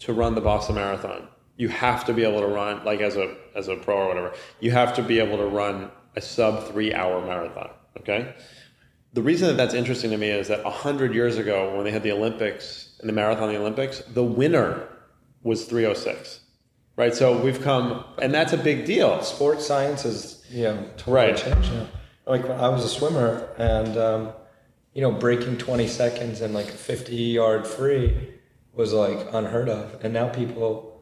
to 0.00 0.12
run 0.12 0.34
the 0.34 0.40
Boston 0.40 0.74
Marathon, 0.76 1.28
you 1.56 1.68
have 1.68 2.04
to 2.06 2.12
be 2.12 2.24
able 2.24 2.40
to 2.40 2.46
run 2.46 2.84
like 2.84 3.00
as 3.00 3.16
a 3.16 3.36
as 3.54 3.68
a 3.68 3.76
pro 3.76 3.96
or 3.96 4.08
whatever. 4.08 4.32
You 4.60 4.70
have 4.72 4.94
to 4.96 5.02
be 5.02 5.20
able 5.20 5.36
to 5.38 5.46
run 5.46 5.90
a 6.16 6.20
sub 6.20 6.68
three 6.68 6.92
hour 6.92 7.24
marathon. 7.24 7.70
Okay. 8.00 8.34
The 9.12 9.22
reason 9.22 9.46
that 9.48 9.56
that's 9.56 9.74
interesting 9.74 10.10
to 10.10 10.16
me 10.16 10.28
is 10.28 10.48
that 10.48 10.64
hundred 10.64 11.14
years 11.14 11.38
ago, 11.38 11.74
when 11.76 11.84
they 11.84 11.92
had 11.92 12.02
the 12.02 12.10
Olympics 12.12 12.96
and 12.98 13.08
the 13.08 13.12
marathon, 13.12 13.48
the 13.48 13.58
Olympics, 13.58 14.00
the 14.12 14.24
winner 14.24 14.88
was 15.44 15.66
three 15.66 15.86
oh 15.86 15.94
six. 15.94 16.40
Right. 16.96 17.14
So 17.14 17.40
we've 17.40 17.60
come, 17.60 18.04
and 18.20 18.32
that's 18.34 18.52
a 18.52 18.56
big 18.56 18.84
deal. 18.84 19.22
Sports 19.22 19.66
science 19.66 20.04
is 20.04 20.44
yeah, 20.50 20.74
know 20.74 20.82
totally 20.96 21.14
Right. 21.16 21.36
changed 21.36 21.72
now. 21.72 21.86
Like 22.26 22.48
when 22.48 22.58
I 22.58 22.68
was 22.68 22.84
a 22.84 22.88
swimmer 22.88 23.48
and 23.58 23.96
um, 23.96 24.32
you 24.94 25.02
know 25.02 25.10
breaking 25.10 25.58
20 25.58 25.86
seconds 25.86 26.40
and 26.40 26.54
like 26.54 26.68
a 26.68 26.72
50 26.72 27.14
yard 27.14 27.66
free 27.66 28.34
was 28.72 28.92
like 28.92 29.26
unheard 29.32 29.68
of, 29.68 30.02
and 30.04 30.12
now 30.12 30.28
people. 30.28 30.92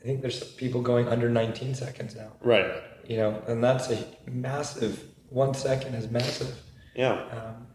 I 0.00 0.04
think 0.04 0.20
there's 0.20 0.42
people 0.54 0.82
going 0.82 1.06
under 1.06 1.30
19 1.30 1.76
seconds 1.76 2.16
now. 2.16 2.32
Right. 2.40 2.82
You 3.06 3.18
know, 3.18 3.40
and 3.46 3.62
that's 3.62 3.88
a 3.88 4.04
massive. 4.28 5.00
One 5.28 5.54
second 5.54 5.94
is 5.94 6.10
massive. 6.10 6.60
Yeah. 6.96 7.12
Um, 7.12 7.68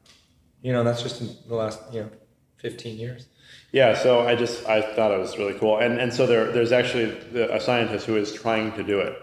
you 0.62 0.74
know, 0.74 0.84
that's 0.84 1.02
just 1.02 1.22
in 1.22 1.30
the 1.48 1.56
last 1.56 1.80
you 1.94 2.02
know 2.02 2.10
15 2.58 2.98
years. 2.98 3.28
Yeah, 3.72 3.96
so 3.96 4.28
I 4.28 4.36
just 4.36 4.66
I 4.68 4.82
thought 4.82 5.12
it 5.12 5.20
was 5.20 5.38
really 5.38 5.54
cool, 5.54 5.78
and 5.78 6.00
and 6.00 6.14
so 6.14 6.26
there 6.26 6.52
there's 6.52 6.72
actually 6.72 7.18
a 7.40 7.60
scientist 7.60 8.06
who 8.06 8.18
is 8.18 8.34
trying 8.34 8.74
to 8.74 8.84
do 8.84 9.00
it. 9.00 9.18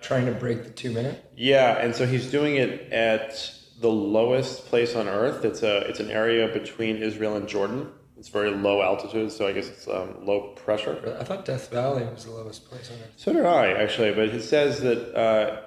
Trying 0.00 0.26
to 0.26 0.32
break 0.32 0.64
the 0.64 0.70
two 0.70 0.90
minute. 0.90 1.24
Yeah, 1.36 1.78
and 1.78 1.94
so 1.94 2.06
he's 2.06 2.30
doing 2.30 2.56
it 2.56 2.92
at 2.92 3.52
the 3.80 3.90
lowest 3.90 4.66
place 4.66 4.94
on 4.94 5.08
Earth. 5.08 5.44
It's 5.44 5.62
a 5.62 5.78
it's 5.88 6.00
an 6.00 6.10
area 6.10 6.48
between 6.48 6.96
Israel 6.96 7.36
and 7.36 7.48
Jordan. 7.48 7.90
It's 8.18 8.28
very 8.28 8.50
low 8.50 8.82
altitude, 8.82 9.30
so 9.30 9.46
I 9.46 9.52
guess 9.52 9.68
it's 9.68 9.86
um, 9.86 10.26
low 10.26 10.48
pressure. 10.56 11.16
I 11.20 11.22
thought 11.22 11.44
Death 11.44 11.70
Valley 11.70 12.04
was 12.04 12.24
the 12.24 12.32
lowest 12.32 12.68
place 12.68 12.90
on 12.90 12.96
earth. 12.96 13.12
So 13.16 13.32
did 13.32 13.46
I 13.46 13.72
actually, 13.72 14.12
but 14.12 14.28
it 14.30 14.42
says 14.42 14.80
that 14.80 15.14
uh, 15.14 15.60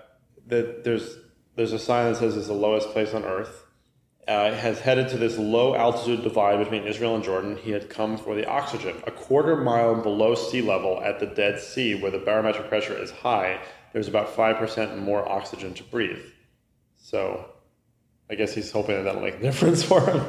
that 0.48 0.84
there's 0.84 1.18
there's 1.56 1.74
a 1.74 1.80
sign 1.80 2.12
that 2.12 2.20
says 2.20 2.36
it's 2.36 2.48
the 2.48 2.54
lowest 2.54 2.90
place 2.90 3.14
on 3.14 3.24
Earth. 3.24 3.66
Uh, 4.28 4.54
has 4.54 4.80
headed 4.80 5.10
to 5.10 5.18
this 5.18 5.38
low 5.38 5.74
altitude 5.74 6.22
divide 6.22 6.60
between 6.60 6.86
Israel 6.86 7.16
and 7.16 7.24
Jordan. 7.24 7.58
He 7.58 7.72
had 7.72 7.90
come 7.90 8.18
for 8.18 8.36
the 8.36 8.48
oxygen. 8.48 9.02
A 9.08 9.12
quarter 9.12 9.58
mile 9.58 9.96
below 9.96 10.36
sea 10.36 10.62
level 10.62 11.02
at 11.04 11.20
the 11.20 11.26
Dead 11.26 11.60
Sea, 11.60 11.96
where 11.96 12.12
the 12.12 12.20
barometric 12.20 12.70
pressure 12.70 12.96
is 12.96 13.10
high, 13.10 13.60
there's 13.94 14.08
about 14.08 14.30
five 14.30 14.58
percent 14.58 14.98
more 15.00 15.28
oxygen 15.28 15.74
to 15.74 15.84
breathe. 15.84 16.24
So, 16.98 17.51
I 18.32 18.36
guess 18.36 18.54
he's 18.54 18.72
hoping 18.72 18.96
that 18.96 19.04
that'll 19.04 19.22
make 19.22 19.36
a 19.36 19.42
difference 19.50 19.84
for 19.84 20.00
him. 20.10 20.26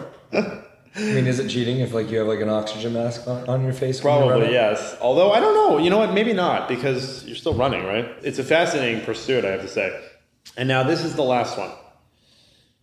I 0.95 1.01
mean, 1.01 1.27
is 1.27 1.38
it 1.38 1.49
cheating 1.49 1.79
if 1.79 1.95
like 1.95 2.11
you 2.11 2.19
have 2.19 2.27
like 2.27 2.41
an 2.41 2.51
oxygen 2.51 2.93
mask 2.93 3.27
on, 3.27 3.49
on 3.49 3.62
your 3.65 3.73
face? 3.73 4.01
Probably 4.01 4.53
yes. 4.53 4.97
Although 5.01 5.33
I 5.33 5.41
don't 5.41 5.55
know. 5.55 5.79
You 5.79 5.88
know 5.88 5.99
what? 5.99 6.12
Maybe 6.12 6.33
not 6.33 6.69
because 6.69 7.25
you're 7.25 7.37
still 7.37 7.55
running, 7.55 7.85
right? 7.87 8.07
It's 8.23 8.38
a 8.38 8.45
fascinating 8.45 9.03
pursuit, 9.05 9.45
I 9.45 9.53
have 9.53 9.62
to 9.62 9.69
say. 9.69 9.99
And 10.57 10.69
now 10.69 10.83
this 10.83 11.03
is 11.03 11.15
the 11.15 11.23
last 11.23 11.57
one. 11.57 11.71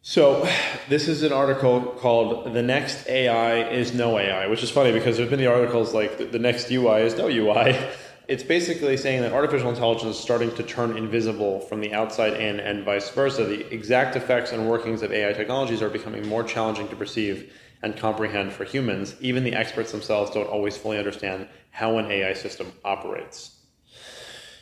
So 0.02 0.48
this 0.90 1.08
is 1.08 1.22
an 1.22 1.34
article 1.34 1.82
called 1.82 2.54
"The 2.54 2.64
Next 2.64 3.08
AI 3.08 3.70
Is 3.70 3.94
No 3.94 4.18
AI," 4.18 4.48
which 4.48 4.64
is 4.64 4.72
funny 4.72 4.92
because 4.92 5.18
there's 5.18 5.30
been 5.30 5.40
the 5.40 5.48
articles 5.48 5.94
like 5.94 6.18
"The- 6.18 6.26
"The 6.26 6.40
Next 6.40 6.72
UI 6.72 7.02
Is 7.02 7.18
No 7.18 7.28
UI." 7.28 7.78
It's 8.30 8.44
basically 8.44 8.96
saying 8.96 9.24
that 9.24 9.34
artificial 9.34 9.72
intelligence 9.72 10.16
is 10.16 10.22
starting 10.22 10.54
to 10.54 10.62
turn 10.62 10.96
invisible 10.96 11.62
from 11.62 11.82
the 11.82 11.96
outside 11.96 12.34
in, 12.34 12.60
and 12.60 12.86
vice 12.86 13.10
versa. 13.10 13.44
The 13.44 13.74
exact 13.74 14.16
effects 14.16 14.52
and 14.52 14.70
workings 14.70 15.02
of 15.02 15.12
AI 15.12 15.34
technologies 15.34 15.82
are 15.82 15.90
becoming 15.90 16.28
more 16.28 16.44
challenging 16.44 16.88
to 16.90 16.96
perceive 16.96 17.52
and 17.82 17.98
comprehend 17.98 18.54
for 18.54 18.66
humans. 18.66 19.16
Even 19.20 19.44
the 19.44 19.54
experts 19.54 19.92
themselves 19.92 20.30
don't 20.30 20.46
always 20.46 20.78
fully 20.78 21.00
understand 21.00 21.48
how 21.72 21.98
an 21.98 22.12
AI 22.12 22.34
system 22.34 22.72
operates. 22.86 23.56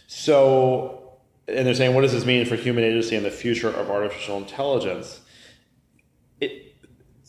So, 0.07 1.17
and 1.49 1.67
they're 1.67 1.73
saying, 1.73 1.93
what 1.93 2.03
does 2.03 2.13
this 2.13 2.25
mean 2.25 2.45
for 2.45 2.55
human 2.55 2.85
agency 2.85 3.17
and 3.17 3.25
the 3.25 3.31
future 3.31 3.69
of 3.69 3.89
artificial 3.89 4.37
intelligence? 4.37 5.19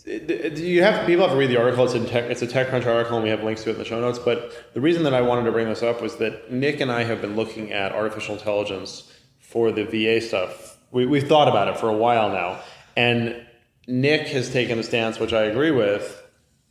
It, 0.08 0.30
it, 0.30 0.58
you 0.58 0.82
have 0.82 1.06
people 1.06 1.24
have 1.24 1.32
to 1.32 1.38
read 1.38 1.50
the 1.50 1.60
article. 1.60 1.84
It's 1.84 1.94
in 1.94 2.06
tech, 2.06 2.24
it's 2.30 2.40
a 2.40 2.46
TechCrunch 2.46 2.86
article, 2.86 3.16
and 3.16 3.24
we 3.24 3.30
have 3.30 3.44
links 3.44 3.62
to 3.64 3.70
it 3.70 3.74
in 3.74 3.78
the 3.78 3.84
show 3.84 4.00
notes. 4.00 4.18
But 4.18 4.72
the 4.72 4.80
reason 4.80 5.02
that 5.02 5.12
I 5.12 5.20
wanted 5.20 5.44
to 5.44 5.52
bring 5.52 5.68
this 5.68 5.82
up 5.82 6.00
was 6.00 6.16
that 6.16 6.50
Nick 6.50 6.80
and 6.80 6.90
I 6.90 7.04
have 7.04 7.20
been 7.20 7.36
looking 7.36 7.72
at 7.72 7.92
artificial 7.92 8.34
intelligence 8.34 9.12
for 9.38 9.70
the 9.70 9.84
VA 9.84 10.20
stuff. 10.20 10.78
We, 10.90 11.04
we've 11.04 11.28
thought 11.28 11.48
about 11.48 11.68
it 11.68 11.78
for 11.78 11.88
a 11.88 11.96
while 11.96 12.30
now, 12.30 12.60
and 12.96 13.44
Nick 13.86 14.28
has 14.28 14.50
taken 14.50 14.78
a 14.78 14.82
stance, 14.82 15.18
which 15.18 15.34
I 15.34 15.42
agree 15.44 15.70
with, 15.70 16.22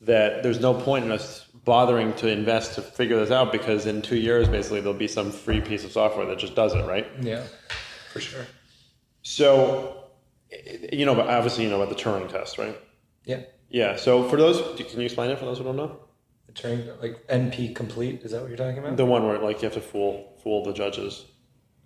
that 0.02 0.42
there's 0.42 0.60
no 0.60 0.74
point 0.74 1.06
in 1.06 1.12
us 1.12 1.46
bothering 1.66 2.14
to 2.14 2.28
invest 2.28 2.76
to 2.76 2.82
figure 2.82 3.20
this 3.20 3.30
out 3.30 3.52
because 3.52 3.86
in 3.86 4.02
two 4.02 4.16
years, 4.16 4.48
basically, 4.48 4.80
there'll 4.80 4.98
be 4.98 5.08
some 5.08 5.32
free 5.32 5.62
piece 5.62 5.84
of 5.84 5.92
software 5.92 6.26
that 6.26 6.40
just 6.40 6.56
does 6.56 6.74
it, 6.74 6.86
right? 6.86 7.08
Yeah, 7.22 7.44
for 8.14 8.20
sure. 8.20 8.46
So, 9.22 10.06
you 10.92 11.06
know, 11.06 11.14
but 11.14 11.28
obviously, 11.28 11.66
you 11.66 11.70
know 11.70 11.82
about 11.82 11.96
the 11.96 12.02
Turing 12.02 12.30
test, 12.30 12.58
right? 12.58 12.80
Yeah. 13.28 13.42
Yeah. 13.70 13.96
So, 13.98 14.28
for 14.30 14.38
those, 14.38 14.58
can 14.78 15.00
you 15.00 15.06
explain 15.06 15.30
it 15.30 15.38
for 15.38 15.46
those 15.46 15.58
who 15.60 15.66
don't 15.66 15.76
know? 15.76 16.00
The 16.48 16.54
Turing, 16.54 17.02
like 17.02 17.28
NP 17.28 17.76
complete, 17.76 18.22
is 18.24 18.32
that 18.32 18.42
what 18.42 18.48
you're 18.48 18.58
talking 18.58 18.80
about? 18.80 18.98
The 18.98 19.06
one 19.06 19.28
where 19.28 19.38
like 19.40 19.62
you 19.62 19.66
have 19.66 19.74
to 19.74 19.82
fool 19.82 20.38
fool 20.42 20.64
the 20.64 20.74
judges. 20.74 21.26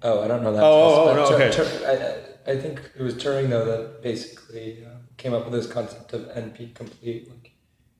oh, 0.03 0.23
I 0.23 0.27
don't 0.27 0.43
know 0.43 0.53
that. 0.53 0.63
Oh, 0.63 1.09
oh, 1.09 1.15
test, 1.15 1.31
oh, 1.31 1.37
but 1.37 1.47
no, 1.49 1.55
Tur- 1.55 1.63
okay. 1.63 1.79
Tur- 1.79 2.45
I, 2.45 2.51
I, 2.51 2.53
I 2.53 2.61
think 2.61 2.91
it 2.97 3.01
was 3.01 3.15
Turing 3.15 3.49
though 3.49 3.65
that 3.65 4.03
basically 4.03 4.85
uh, 4.85 4.89
came 5.17 5.33
up 5.33 5.43
with 5.45 5.53
this 5.53 5.71
concept 5.71 6.13
of 6.13 6.21
NP 6.21 6.75
complete. 6.75 7.27
Like 7.29 7.51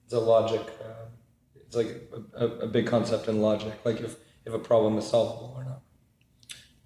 it's 0.06 0.14
a 0.14 0.20
logic. 0.20 0.62
Uh, 0.80 1.06
it's 1.56 1.76
like 1.76 2.10
a, 2.36 2.46
a, 2.46 2.48
a 2.60 2.68
big 2.68 2.86
concept 2.86 3.28
in 3.28 3.42
logic. 3.42 3.74
Like 3.84 4.00
if 4.02 4.18
if 4.46 4.54
a 4.54 4.60
problem 4.60 4.98
is 5.00 5.08
solvable 5.08 5.54
or 5.58 5.64
not. 5.64 5.82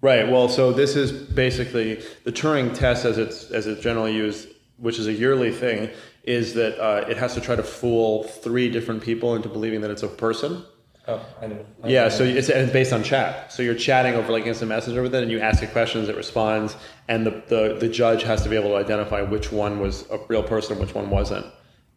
Right. 0.02 0.28
Well, 0.30 0.48
so 0.48 0.72
this 0.72 0.94
is 0.96 1.12
basically 1.12 2.02
the 2.24 2.32
Turing 2.32 2.74
test, 2.74 3.04
as 3.04 3.18
it's 3.18 3.50
as 3.50 3.66
it's 3.66 3.82
generally 3.82 4.14
used, 4.14 4.48
which 4.78 4.98
is 4.98 5.06
a 5.06 5.12
yearly 5.12 5.50
thing, 5.52 5.90
is 6.26 6.54
that 6.54 6.78
uh, 6.82 7.06
it 7.08 7.16
has 7.16 7.34
to 7.34 7.40
try 7.40 7.56
to 7.56 7.62
fool 7.62 8.24
three 8.24 8.68
different 8.68 9.02
people 9.02 9.34
into 9.36 9.48
believing 9.48 9.80
that 9.80 9.90
it's 9.90 10.02
a 10.02 10.08
person. 10.08 10.64
Oh, 11.08 11.24
I 11.40 11.46
know. 11.46 11.64
I 11.84 11.88
Yeah, 11.88 12.02
know. 12.04 12.08
so 12.08 12.24
it's, 12.24 12.48
and 12.48 12.62
it's 12.62 12.72
based 12.72 12.92
on 12.92 13.04
chat. 13.04 13.52
So 13.52 13.62
you're 13.62 13.76
chatting 13.76 14.14
over 14.14 14.32
like 14.32 14.44
instant 14.44 14.68
messenger 14.68 15.02
with 15.02 15.14
it, 15.14 15.22
and 15.22 15.30
you 15.30 15.38
ask 15.38 15.62
it 15.62 15.70
questions, 15.70 16.08
it 16.08 16.16
responds, 16.16 16.76
and 17.06 17.24
the, 17.24 17.42
the, 17.46 17.76
the 17.78 17.88
judge 17.88 18.24
has 18.24 18.42
to 18.42 18.48
be 18.48 18.56
able 18.56 18.70
to 18.70 18.76
identify 18.76 19.22
which 19.22 19.52
one 19.52 19.78
was 19.80 20.04
a 20.10 20.18
real 20.28 20.42
person 20.42 20.72
and 20.72 20.80
which 20.84 20.94
one 20.94 21.08
wasn't. 21.10 21.46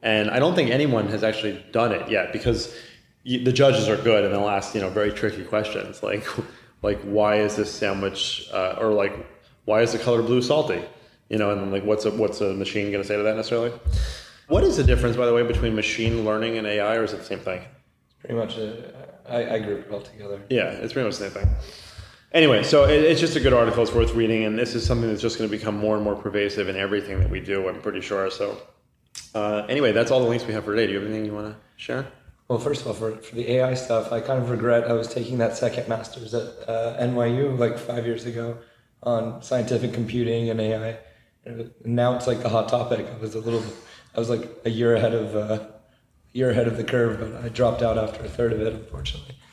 And 0.03 0.29
I 0.29 0.37
don't 0.39 0.53
think 0.55 0.69
anyone 0.69 1.07
has 1.07 1.23
actually 1.23 1.63
done 1.71 1.91
it 1.91 2.09
yet 2.09 2.31
because 2.31 2.73
you, 3.23 3.43
the 3.43 3.51
judges 3.51 3.89
are 3.89 3.97
good 3.97 4.23
and 4.23 4.33
they'll 4.33 4.47
ask 4.47 4.73
you 4.73 4.79
know 4.81 4.89
very 4.89 5.11
tricky 5.11 5.43
questions 5.43 6.01
like 6.01 6.25
like 6.81 7.01
why 7.01 7.41
is 7.41 7.57
this 7.57 7.69
sandwich 7.69 8.47
uh, 8.53 8.77
or 8.79 8.93
like 8.93 9.13
why 9.65 9.81
is 9.81 9.91
the 9.91 9.99
color 9.99 10.21
blue 10.21 10.41
salty? 10.41 10.81
You 11.29 11.37
know, 11.37 11.51
and 11.51 11.71
like 11.71 11.83
what's 11.83 12.05
a 12.05 12.11
what's 12.11 12.41
a 12.41 12.53
machine 12.53 12.91
going 12.91 13.03
to 13.03 13.07
say 13.07 13.15
to 13.15 13.23
that 13.23 13.35
necessarily? 13.35 13.71
What 14.47 14.63
is 14.63 14.77
the 14.77 14.83
difference, 14.83 15.15
by 15.15 15.27
the 15.27 15.33
way, 15.33 15.43
between 15.43 15.75
machine 15.75 16.25
learning 16.25 16.57
and 16.57 16.65
AI, 16.65 16.95
or 16.95 17.03
is 17.03 17.13
it 17.13 17.17
the 17.17 17.23
same 17.23 17.39
thing? 17.39 17.61
pretty 18.19 18.35
much. 18.35 18.57
A, 18.57 18.93
I, 19.27 19.55
I 19.55 19.59
group 19.59 19.85
it 19.85 19.91
all 19.91 20.01
together. 20.01 20.41
Yeah, 20.49 20.69
it's 20.71 20.93
pretty 20.93 21.07
much 21.07 21.17
the 21.17 21.29
same 21.29 21.43
thing. 21.43 21.55
Anyway, 22.31 22.63
so 22.63 22.85
it, 22.85 23.03
it's 23.03 23.19
just 23.19 23.35
a 23.35 23.39
good 23.39 23.53
article. 23.53 23.83
It's 23.83 23.93
worth 23.93 24.13
reading, 24.13 24.43
and 24.43 24.57
this 24.57 24.75
is 24.75 24.85
something 24.85 25.09
that's 25.09 25.21
just 25.21 25.37
going 25.37 25.49
to 25.49 25.55
become 25.55 25.77
more 25.77 25.95
and 25.95 26.03
more 26.03 26.15
pervasive 26.15 26.69
in 26.69 26.75
everything 26.75 27.19
that 27.19 27.29
we 27.29 27.39
do. 27.39 27.67
I'm 27.67 27.81
pretty 27.81 28.01
sure. 28.01 28.29
So, 28.29 28.57
uh, 29.33 29.65
anyway, 29.69 29.91
that's 29.91 30.11
all 30.11 30.19
the 30.19 30.29
links 30.29 30.45
we 30.45 30.53
have 30.53 30.65
for 30.65 30.75
today. 30.75 30.87
Do 30.87 30.93
you 30.93 30.99
have 30.99 31.07
anything 31.07 31.25
you 31.25 31.33
want 31.33 31.47
to 31.47 31.55
share? 31.77 32.07
Well, 32.47 32.59
first 32.59 32.81
of 32.81 32.87
all, 32.87 32.93
for, 32.93 33.15
for 33.17 33.35
the 33.35 33.51
AI 33.53 33.75
stuff, 33.75 34.11
I 34.11 34.21
kind 34.21 34.41
of 34.41 34.49
regret 34.49 34.85
I 34.85 34.93
was 34.93 35.07
taking 35.07 35.37
that 35.39 35.55
second 35.55 35.87
master's 35.87 36.33
at 36.33 36.67
uh, 36.67 36.97
NYU 36.99 37.57
like 37.57 37.77
five 37.77 38.05
years 38.05 38.25
ago 38.25 38.57
on 39.03 39.41
scientific 39.41 39.93
computing 39.93 40.49
and 40.49 40.59
AI. 40.59 40.97
And 41.45 41.71
now 41.85 42.15
it's 42.15 42.27
like 42.27 42.41
the 42.41 42.49
hot 42.49 42.69
topic. 42.69 43.07
I 43.07 43.17
was 43.17 43.35
a 43.35 43.39
little, 43.39 43.63
I 44.15 44.19
was 44.19 44.29
like 44.29 44.49
a 44.65 44.69
year 44.69 44.95
ahead 44.95 45.13
of, 45.13 45.35
uh, 45.35 45.67
year 46.33 46.51
ahead 46.51 46.67
of 46.67 46.77
the 46.77 46.83
curve, 46.83 47.19
but 47.19 47.43
I 47.43 47.49
dropped 47.49 47.81
out 47.81 47.97
after 47.97 48.23
a 48.23 48.29
third 48.29 48.53
of 48.53 48.61
it, 48.61 48.73
unfortunately. 48.73 49.35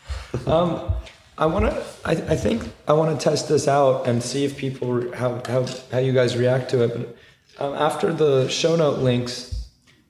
Um, 0.46 0.92
I 1.38 1.46
want 1.46 1.66
to, 1.66 1.84
I, 2.04 2.12
I 2.12 2.36
think 2.36 2.62
I 2.86 2.92
want 2.92 3.18
to 3.18 3.22
test 3.22 3.48
this 3.48 3.68
out 3.68 4.06
and 4.06 4.22
see 4.22 4.44
if 4.44 4.56
people, 4.56 5.12
how, 5.14 5.42
how, 5.46 5.66
how 5.90 5.98
you 5.98 6.12
guys 6.12 6.36
react 6.36 6.70
to 6.70 6.84
it. 6.84 7.16
But 7.58 7.64
um, 7.64 7.74
after 7.74 8.12
the 8.12 8.48
show 8.48 8.76
note 8.76 8.98
links, 8.98 9.68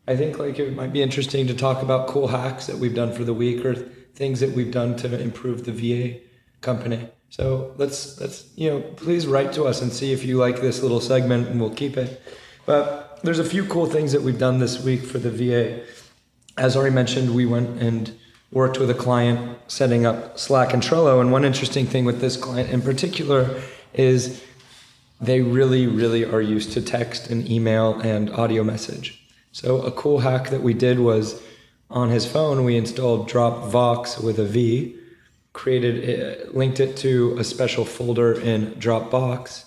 I 0.09 0.17
think 0.17 0.39
like 0.39 0.59
it 0.59 0.75
might 0.75 0.93
be 0.93 1.03
interesting 1.03 1.47
to 1.49 1.55
talk 1.55 1.83
about 1.83 2.09
cool 2.09 2.29
hacks 2.29 2.67
that 2.67 2.77
we've 2.77 2.95
done 2.95 3.13
for 3.13 3.25
the 3.25 3.35
week 3.35 3.65
or 3.65 3.75
things 3.75 4.41
that 4.41 4.53
we've 4.53 4.71
done 4.71 4.97
to 4.97 5.21
improve 5.21 5.65
the 5.65 5.73
VA 5.73 6.21
company. 6.61 7.09
So 7.31 7.75
let's 7.77 8.21
let's 8.21 8.47
you 8.57 8.71
know 8.71 8.81
please 8.81 9.27
write 9.27 9.53
to 9.55 9.65
us 9.65 9.83
and 9.83 9.93
see 9.93 10.13
if 10.13 10.25
you 10.25 10.39
like 10.39 10.61
this 10.61 10.83
little 10.83 11.01
segment 11.01 11.49
and 11.49 11.61
we'll 11.61 11.75
keep 11.75 11.97
it. 11.97 12.23
But 12.65 13.21
there's 13.23 13.39
a 13.39 13.45
few 13.45 13.65
cool 13.67 13.87
things 13.87 14.13
that 14.13 14.23
we've 14.23 14.39
done 14.39 14.59
this 14.59 14.83
week 14.83 15.03
for 15.03 15.19
the 15.19 15.31
VA. 15.31 15.83
As 16.57 16.77
already 16.77 16.95
mentioned, 16.95 17.35
we 17.35 17.47
went 17.47 17.83
and 17.83 18.17
worked 18.51 18.79
with 18.79 18.91
a 18.91 18.95
client 18.95 19.59
setting 19.69 20.07
up 20.07 20.39
Slack 20.39 20.73
and 20.73 20.83
Trello. 20.83 21.21
And 21.21 21.33
one 21.33 21.45
interesting 21.45 21.87
thing 21.87 22.05
with 22.05 22.21
this 22.21 22.37
client 22.37 22.71
in 22.71 22.81
particular 22.81 23.61
is 23.93 24.43
they 25.21 25.41
really, 25.41 25.87
really 25.87 26.25
are 26.25 26.41
used 26.41 26.73
to 26.73 26.83
text 26.83 27.29
and 27.29 27.49
email 27.51 28.01
and 28.01 28.31
audio 28.31 28.63
message. 28.63 29.23
So 29.53 29.83
a 29.83 29.91
cool 29.91 30.21
hack 30.21 30.51
that 30.51 30.63
we 30.63 30.75
did 30.75 30.99
was 30.99 31.43
on 31.91 32.11
his 32.11 32.27
phone, 32.27 32.65
we 32.65 32.77
installed 32.77 33.31
Dropvox 33.31 34.23
with 34.23 34.39
a 34.39 34.45
V, 34.45 34.97
created, 35.57 35.97
it, 36.05 36.55
linked 36.55 36.81
it 36.81 36.99
to 36.99 37.35
a 37.39 37.43
special 37.43 37.87
folder 37.87 38.39
in 38.39 38.73
Dropbox, 38.75 39.65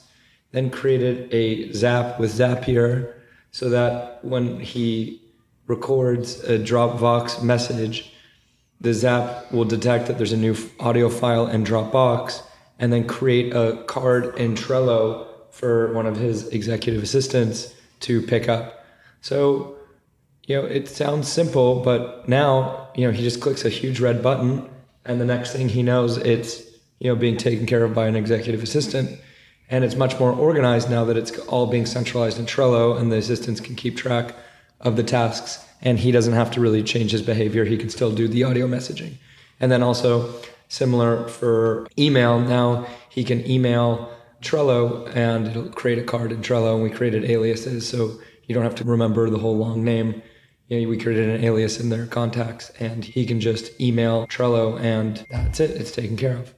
then 0.52 0.70
created 0.70 1.34
a 1.34 1.72
Zap 1.74 2.20
with 2.20 2.32
Zapier 2.32 3.16
so 3.50 3.72
that 3.72 4.24
when 4.24 4.60
he 4.60 5.20
records 5.66 6.44
a 6.44 6.60
Dropbox 6.60 7.42
message, 7.42 8.14
the 8.80 8.94
Zap 8.94 9.52
will 9.52 9.66
detect 9.66 10.06
that 10.06 10.18
there's 10.20 10.32
a 10.32 10.38
new 10.38 10.56
audio 10.80 11.10
file 11.10 11.48
in 11.48 11.64
Dropbox 11.64 12.44
and 12.78 12.94
then 12.94 13.08
create 13.08 13.52
a 13.56 13.84
card 13.88 14.38
in 14.38 14.54
Trello 14.54 15.26
for 15.50 15.92
one 15.94 16.06
of 16.06 16.18
his 16.18 16.50
executive 16.50 17.02
assistants 17.02 17.74
to 18.02 18.22
pick 18.22 18.48
up. 18.48 18.86
So, 19.22 19.76
you 20.46 20.56
know, 20.56 20.68
it 20.68 20.88
sounds 20.88 21.28
simple, 21.28 21.82
but 21.82 22.30
now, 22.30 22.90
you 22.96 23.08
know, 23.08 23.12
he 23.12 23.24
just 23.24 23.42
clicks 23.42 23.66
a 23.66 23.70
huge 23.70 24.00
red 24.00 24.22
button 24.22 24.70
and 25.06 25.20
the 25.20 25.26
next 25.26 25.54
thing 25.54 25.70
he 25.70 25.84
knows, 25.84 26.18
it's, 26.18 26.62
you 27.00 27.10
know, 27.10 27.16
being 27.16 27.38
taken 27.38 27.66
care 27.66 27.84
of 27.84 27.94
by 27.94 28.08
an 28.08 28.16
executive 28.16 28.62
assistant. 28.62 29.20
And 29.70 29.84
it's 29.84 29.96
much 29.96 30.20
more 30.20 30.32
organized 30.32 30.90
now 30.90 31.06
that 31.06 31.18
it's 31.18 31.38
all 31.40 31.68
being 31.68 31.86
centralized 31.86 32.40
in 32.40 32.46
Trello 32.46 33.00
and 33.00 33.12
the 33.12 33.18
assistants 33.18 33.62
can 33.62 33.76
keep 33.76 33.96
track 33.96 34.36
of 34.82 34.96
the 34.96 35.04
tasks 35.04 35.66
and 35.82 36.00
he 36.00 36.12
doesn't 36.12 36.34
have 36.34 36.52
to 36.52 36.62
really 36.62 36.84
change 36.84 37.12
his 37.12 37.22
behavior. 37.22 37.66
He 37.66 37.78
can 37.78 37.90
still 37.90 38.14
do 38.14 38.28
the 38.28 38.44
audio 38.44 38.68
messaging. 38.68 39.14
And 39.60 39.72
then 39.72 39.84
also 39.84 40.34
similar 40.68 41.28
for 41.28 41.88
email. 41.98 42.40
Now 42.40 42.88
he 43.10 43.24
can 43.24 43.48
email 43.50 44.12
Trello 44.42 45.14
and 45.16 45.48
it'll 45.48 45.70
create 45.70 46.00
a 46.00 46.04
card 46.04 46.32
in 46.32 46.42
Trello 46.42 46.76
and 46.76 46.84
we 46.84 46.90
created 46.90 47.26
aliases. 47.26 47.88
So 47.88 48.20
you 48.48 48.56
don't 48.56 48.64
have 48.64 48.76
to 48.76 48.84
remember 48.84 49.30
the 49.30 49.38
whole 49.38 49.58
long 49.58 49.84
name. 49.84 50.22
You 50.70 50.82
know, 50.82 50.90
we 50.90 50.98
created 50.98 51.30
an 51.30 51.44
alias 51.44 51.80
in 51.80 51.90
their 51.90 52.06
contacts 52.06 52.70
and 52.80 53.04
he 53.04 53.26
can 53.26 53.42
just 53.42 53.80
email 53.82 54.28
Trello 54.28 54.80
and 54.80 55.26
that's 55.32 55.60
it. 55.60 55.72
It's 55.72 55.92
taken 55.92 56.16
care 56.16 56.38
of. 56.38 56.54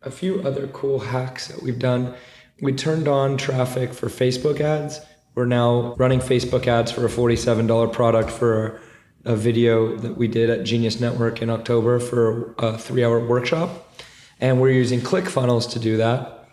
A 0.00 0.10
few 0.10 0.40
other 0.40 0.68
cool 0.68 0.98
hacks 0.98 1.48
that 1.48 1.62
we've 1.62 1.78
done. 1.78 2.14
We 2.62 2.72
turned 2.72 3.08
on 3.08 3.36
traffic 3.36 3.92
for 3.92 4.08
Facebook 4.08 4.60
ads. 4.60 5.00
We're 5.34 5.44
now 5.44 5.94
running 5.96 6.20
Facebook 6.20 6.66
ads 6.66 6.90
for 6.90 7.04
a 7.04 7.10
$47 7.10 7.92
product 7.92 8.30
for 8.30 8.80
a 9.26 9.36
video 9.36 9.96
that 9.98 10.16
we 10.16 10.28
did 10.28 10.48
at 10.48 10.64
Genius 10.64 10.98
Network 10.98 11.42
in 11.42 11.50
October 11.50 12.00
for 12.00 12.54
a 12.58 12.78
three 12.78 13.04
hour 13.04 13.20
workshop. 13.20 13.94
And 14.40 14.62
we're 14.62 14.70
using 14.70 15.00
ClickFunnels 15.00 15.70
to 15.72 15.78
do 15.78 15.98
that. 15.98 16.48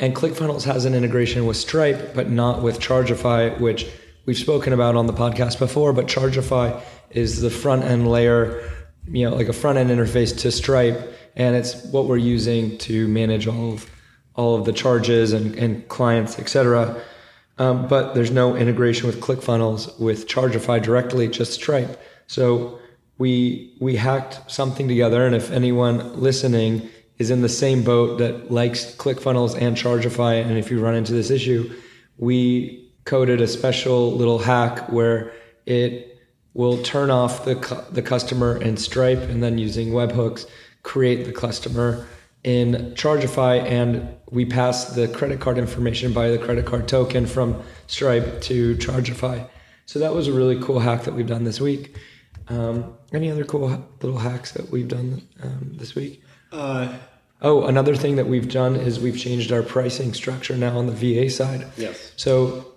And 0.00 0.16
ClickFunnels 0.16 0.64
has 0.64 0.84
an 0.84 0.94
integration 0.94 1.46
with 1.46 1.56
Stripe, 1.56 2.12
but 2.12 2.28
not 2.28 2.62
with 2.62 2.80
Chargify, 2.80 3.58
which 3.60 3.88
we've 4.28 4.36
spoken 4.36 4.74
about 4.74 4.94
on 4.94 5.06
the 5.06 5.12
podcast 5.14 5.58
before, 5.58 5.94
but 5.94 6.04
Chargify 6.06 6.78
is 7.08 7.40
the 7.40 7.48
front 7.48 7.82
end 7.82 8.06
layer, 8.10 8.62
you 9.10 9.24
know, 9.24 9.34
like 9.34 9.48
a 9.48 9.54
front 9.54 9.78
end 9.78 9.88
interface 9.88 10.38
to 10.40 10.52
Stripe, 10.52 11.00
and 11.34 11.56
it's 11.56 11.82
what 11.86 12.04
we're 12.04 12.18
using 12.18 12.76
to 12.76 13.08
manage 13.08 13.46
all 13.46 13.72
of 13.72 13.90
all 14.34 14.54
of 14.54 14.66
the 14.66 14.72
charges 14.72 15.32
and, 15.32 15.54
and 15.54 15.88
clients, 15.88 16.38
etc. 16.38 17.02
Um, 17.56 17.88
but 17.88 18.14
there's 18.14 18.30
no 18.30 18.54
integration 18.54 19.06
with 19.06 19.18
ClickFunnels 19.18 19.98
with 19.98 20.28
Chargify 20.28 20.82
directly, 20.82 21.26
just 21.28 21.54
Stripe. 21.54 21.98
So 22.26 22.78
we 23.16 23.74
we 23.80 23.96
hacked 23.96 24.42
something 24.50 24.88
together, 24.88 25.24
and 25.24 25.34
if 25.34 25.50
anyone 25.50 26.20
listening 26.20 26.86
is 27.16 27.30
in 27.30 27.40
the 27.40 27.48
same 27.48 27.82
boat 27.82 28.18
that 28.18 28.50
likes 28.50 28.94
ClickFunnels 28.96 29.58
and 29.58 29.74
Chargify, 29.74 30.44
and 30.44 30.58
if 30.58 30.70
you 30.70 30.80
run 30.80 30.96
into 30.96 31.14
this 31.14 31.30
issue, 31.30 31.74
we 32.18 32.87
coded 33.08 33.40
a 33.40 33.48
special 33.48 34.12
little 34.12 34.38
hack 34.38 34.92
where 34.92 35.32
it 35.64 36.18
will 36.52 36.82
turn 36.82 37.10
off 37.10 37.46
the 37.46 37.56
cu- 37.56 37.90
the 37.90 38.02
customer 38.02 38.60
in 38.60 38.76
Stripe, 38.76 39.22
and 39.30 39.42
then 39.42 39.56
using 39.56 39.88
webhooks 39.88 40.46
create 40.82 41.24
the 41.24 41.32
customer 41.32 42.06
in 42.44 42.92
Chargify, 42.94 43.64
and 43.64 44.08
we 44.30 44.44
pass 44.44 44.94
the 44.94 45.08
credit 45.08 45.40
card 45.40 45.56
information 45.56 46.12
by 46.12 46.28
the 46.28 46.38
credit 46.38 46.66
card 46.66 46.86
token 46.86 47.26
from 47.26 47.62
Stripe 47.86 48.42
to 48.42 48.76
Chargify. 48.76 49.48
So 49.86 49.98
that 50.00 50.14
was 50.14 50.28
a 50.28 50.32
really 50.32 50.60
cool 50.60 50.78
hack 50.78 51.04
that 51.04 51.14
we've 51.14 51.26
done 51.26 51.44
this 51.44 51.60
week. 51.60 51.96
Um, 52.48 52.94
any 53.12 53.30
other 53.30 53.44
cool 53.44 53.68
little 54.02 54.18
hacks 54.18 54.52
that 54.52 54.70
we've 54.70 54.88
done 54.88 55.22
um, 55.42 55.72
this 55.76 55.94
week? 55.94 56.22
Uh, 56.52 56.94
oh, 57.40 57.64
another 57.64 57.96
thing 57.96 58.16
that 58.16 58.26
we've 58.26 58.50
done 58.50 58.76
is 58.76 59.00
we've 59.00 59.18
changed 59.18 59.50
our 59.50 59.62
pricing 59.62 60.12
structure 60.12 60.56
now 60.56 60.76
on 60.76 60.86
the 60.86 60.92
VA 60.92 61.30
side. 61.30 61.66
Yes. 61.78 62.12
So 62.16 62.74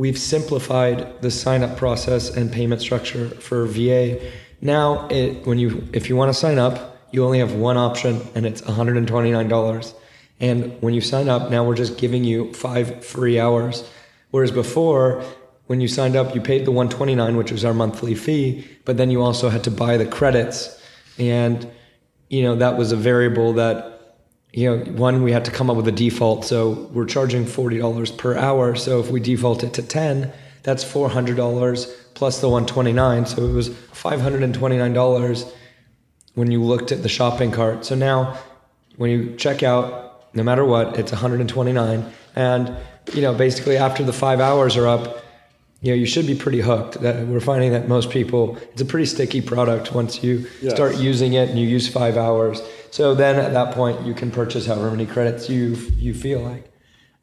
we've 0.00 0.18
simplified 0.18 1.20
the 1.20 1.30
sign 1.30 1.62
up 1.62 1.76
process 1.76 2.34
and 2.34 2.50
payment 2.50 2.80
structure 2.80 3.28
for 3.28 3.66
VA. 3.66 4.18
Now, 4.62 5.06
it, 5.08 5.46
when 5.46 5.58
you 5.58 5.86
if 5.92 6.08
you 6.08 6.16
want 6.16 6.30
to 6.32 6.38
sign 6.46 6.58
up, 6.58 6.96
you 7.10 7.22
only 7.22 7.38
have 7.38 7.52
one 7.52 7.76
option, 7.76 8.22
and 8.34 8.46
it's 8.46 8.62
$129. 8.62 9.94
And 10.40 10.80
when 10.80 10.94
you 10.94 11.02
sign 11.02 11.28
up, 11.28 11.50
now 11.50 11.64
we're 11.64 11.74
just 11.74 11.98
giving 11.98 12.24
you 12.24 12.50
five 12.54 13.04
free 13.04 13.38
hours. 13.38 13.86
Whereas 14.30 14.50
before, 14.50 15.22
when 15.66 15.82
you 15.82 15.88
signed 15.88 16.16
up, 16.16 16.34
you 16.34 16.40
paid 16.40 16.64
the 16.64 16.70
129, 16.70 17.36
which 17.36 17.52
was 17.52 17.62
our 17.62 17.74
monthly 17.74 18.14
fee, 18.14 18.66
but 18.86 18.96
then 18.96 19.10
you 19.10 19.20
also 19.20 19.50
had 19.50 19.64
to 19.64 19.70
buy 19.70 19.98
the 19.98 20.06
credits. 20.06 20.80
And, 21.18 21.70
you 22.30 22.42
know, 22.42 22.56
that 22.56 22.78
was 22.78 22.90
a 22.90 22.96
variable 22.96 23.52
that, 23.54 23.99
you 24.52 24.68
know, 24.68 24.84
one, 24.92 25.22
we 25.22 25.32
had 25.32 25.44
to 25.44 25.50
come 25.50 25.70
up 25.70 25.76
with 25.76 25.86
a 25.88 25.92
default. 25.92 26.44
So 26.44 26.88
we're 26.92 27.06
charging 27.06 27.44
$40 27.44 28.18
per 28.18 28.36
hour. 28.36 28.74
So 28.74 29.00
if 29.00 29.10
we 29.10 29.20
default 29.20 29.62
it 29.62 29.72
to 29.74 29.82
10, 29.82 30.32
that's 30.62 30.84
$400 30.84 31.94
plus 32.14 32.40
the 32.40 32.48
129. 32.48 33.26
So 33.26 33.44
it 33.44 33.52
was 33.52 33.70
$529 33.70 35.52
when 36.34 36.50
you 36.50 36.62
looked 36.62 36.92
at 36.92 37.02
the 37.02 37.08
shopping 37.08 37.52
cart. 37.52 37.84
So 37.84 37.94
now 37.94 38.38
when 38.96 39.10
you 39.10 39.36
check 39.36 39.62
out, 39.62 40.34
no 40.34 40.42
matter 40.42 40.64
what, 40.64 40.98
it's 40.98 41.12
129. 41.12 42.12
And, 42.36 42.76
you 43.14 43.22
know, 43.22 43.34
basically 43.34 43.76
after 43.76 44.02
the 44.02 44.12
five 44.12 44.40
hours 44.40 44.76
are 44.76 44.86
up, 44.86 45.24
you 45.80 45.92
know, 45.92 45.96
you 45.96 46.06
should 46.06 46.26
be 46.26 46.34
pretty 46.34 46.60
hooked. 46.60 47.00
That 47.00 47.26
we're 47.26 47.40
finding 47.40 47.72
that 47.72 47.88
most 47.88 48.10
people, 48.10 48.56
it's 48.72 48.82
a 48.82 48.84
pretty 48.84 49.06
sticky 49.06 49.40
product 49.40 49.94
once 49.94 50.22
you 50.22 50.46
yes. 50.60 50.74
start 50.74 50.98
using 50.98 51.32
it 51.32 51.48
and 51.48 51.58
you 51.58 51.66
use 51.66 51.88
five 51.88 52.16
hours. 52.16 52.60
So 52.90 53.14
then 53.14 53.36
at 53.36 53.52
that 53.52 53.74
point, 53.74 54.04
you 54.04 54.14
can 54.14 54.30
purchase 54.30 54.66
however 54.66 54.90
many 54.90 55.06
credits 55.06 55.48
you 55.48 55.76
you 55.96 56.14
feel 56.14 56.40
like. 56.40 56.70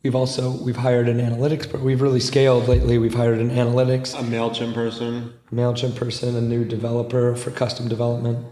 We've 0.03 0.15
also 0.15 0.51
we've 0.63 0.77
hired 0.77 1.09
an 1.09 1.17
analytics, 1.19 1.69
but 1.69 1.81
we've 1.81 2.01
really 2.01 2.19
scaled 2.19 2.67
lately. 2.67 2.97
We've 2.97 3.13
hired 3.13 3.39
an 3.39 3.49
analytics, 3.49 4.17
a 4.17 4.23
Mailchimp 4.23 4.73
person, 4.73 5.33
a 5.51 5.55
Mailchimp 5.55 5.95
person, 5.95 6.35
a 6.35 6.41
new 6.41 6.63
developer 6.63 7.35
for 7.35 7.51
custom 7.51 7.89
development. 7.89 8.45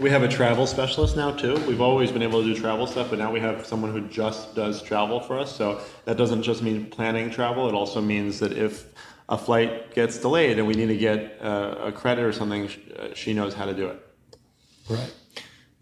We 0.00 0.10
have 0.10 0.22
a 0.22 0.28
travel 0.28 0.66
specialist 0.66 1.16
now 1.16 1.32
too. 1.32 1.54
We've 1.66 1.80
always 1.80 2.10
been 2.10 2.22
able 2.22 2.42
to 2.42 2.54
do 2.54 2.60
travel 2.60 2.86
stuff, 2.86 3.10
but 3.10 3.18
now 3.18 3.32
we 3.32 3.40
have 3.40 3.66
someone 3.66 3.92
who 3.92 4.08
just 4.08 4.54
does 4.54 4.82
travel 4.82 5.20
for 5.20 5.38
us. 5.38 5.54
So 5.54 5.80
that 6.04 6.16
doesn't 6.16 6.42
just 6.42 6.62
mean 6.62 6.86
planning 6.86 7.30
travel; 7.30 7.68
it 7.68 7.74
also 7.74 8.00
means 8.00 8.40
that 8.40 8.52
if 8.52 8.86
a 9.28 9.38
flight 9.38 9.94
gets 9.94 10.18
delayed 10.18 10.58
and 10.58 10.66
we 10.66 10.74
need 10.74 10.86
to 10.86 10.96
get 10.96 11.38
uh, 11.40 11.76
a 11.80 11.92
credit 11.92 12.24
or 12.24 12.32
something, 12.32 12.68
uh, 12.98 13.14
she 13.14 13.34
knows 13.34 13.54
how 13.54 13.66
to 13.66 13.74
do 13.74 13.88
it. 13.88 14.04
Right. 14.88 15.14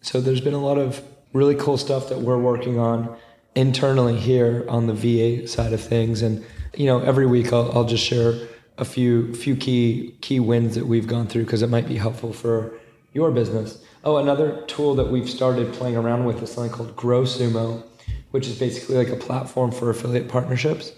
So 0.07 0.21
there's 0.21 0.41
been 0.41 0.55
a 0.55 0.61
lot 0.61 0.79
of 0.79 1.03
really 1.33 1.57
cool 1.57 1.77
stuff 1.77 2.11
that 2.11 2.21
we're 2.21 2.39
working 2.39 2.79
on 2.79 3.17
internally 3.57 4.17
here 4.17 4.65
on 4.69 4.87
the 4.87 4.95
VA 4.95 5.49
side 5.49 5.73
of 5.73 5.81
things, 5.81 6.23
and 6.23 6.47
you 6.77 6.87
know, 6.87 7.01
every 7.01 7.27
week 7.27 7.53
I'll, 7.53 7.73
I'll 7.73 7.85
just 7.85 8.05
share 8.05 8.35
a 8.79 8.85
few 8.85 9.35
few 9.35 9.57
key 9.57 10.15
key 10.21 10.39
wins 10.39 10.77
that 10.77 10.87
we've 10.87 11.09
gone 11.09 11.27
through 11.27 11.43
because 11.43 11.63
it 11.63 11.71
might 11.71 11.89
be 11.89 11.97
helpful 11.97 12.33
for 12.33 12.79
your 13.15 13.33
business. 13.33 13.83
Oh, 14.05 14.19
another 14.19 14.63
tool 14.69 14.95
that 14.95 15.11
we've 15.11 15.29
started 15.29 15.73
playing 15.73 15.97
around 15.97 16.25
with 16.25 16.41
is 16.41 16.53
something 16.53 16.73
called 16.73 16.95
GrowSumo, 16.95 17.83
which 18.31 18.47
is 18.47 18.57
basically 18.57 18.95
like 18.95 19.09
a 19.09 19.17
platform 19.17 19.73
for 19.73 19.91
affiliate 19.91 20.29
partnerships. 20.29 20.93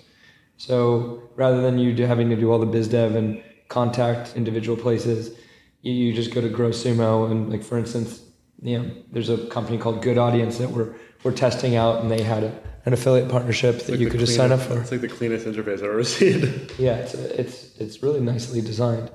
So 0.59 1.23
rather 1.35 1.63
than 1.63 1.79
you 1.79 1.97
having 2.07 2.29
to 2.29 2.37
do 2.37 2.53
all 2.53 2.59
the 2.59 2.67
biz 2.67 2.89
dev 2.89 3.15
and 3.15 3.43
contact 3.69 4.37
individual 4.37 4.77
places, 4.77 5.35
you, 5.81 5.95
you 5.95 6.13
just 6.13 6.35
go 6.35 6.43
to 6.43 6.51
GrowSumo 6.51 7.31
and 7.31 7.49
like 7.49 7.65
for 7.65 7.79
instance, 7.79 8.25
you 8.63 8.79
know, 8.79 8.91
there's 9.13 9.29
a 9.29 9.47
company 9.49 9.79
called 9.79 10.03
Good 10.03 10.19
Audience 10.19 10.59
that 10.59 10.71
we're 10.71 10.95
we're 11.25 11.33
testing 11.33 11.77
out, 11.77 12.01
and 12.01 12.11
they 12.11 12.23
had 12.23 12.45
a, 12.45 12.61
an 12.85 12.93
affiliate 12.93 13.29
partnership 13.29 13.81
that 13.81 13.91
like 13.91 14.01
you 14.01 14.09
could 14.09 14.21
just 14.21 14.37
sign 14.37 14.53
up 14.53 14.61
for. 14.61 14.81
It's 14.81 14.93
like 14.93 15.01
the 15.01 15.09
cleanest 15.09 15.47
interface 15.47 15.75
I've 15.75 15.85
ever 15.85 16.05
seen. 16.19 16.69
yeah, 16.79 16.97
it's 16.97 17.15
it's 17.15 17.77
it's 17.79 18.03
really 18.03 18.21
nicely 18.21 18.61
designed. 18.61 19.11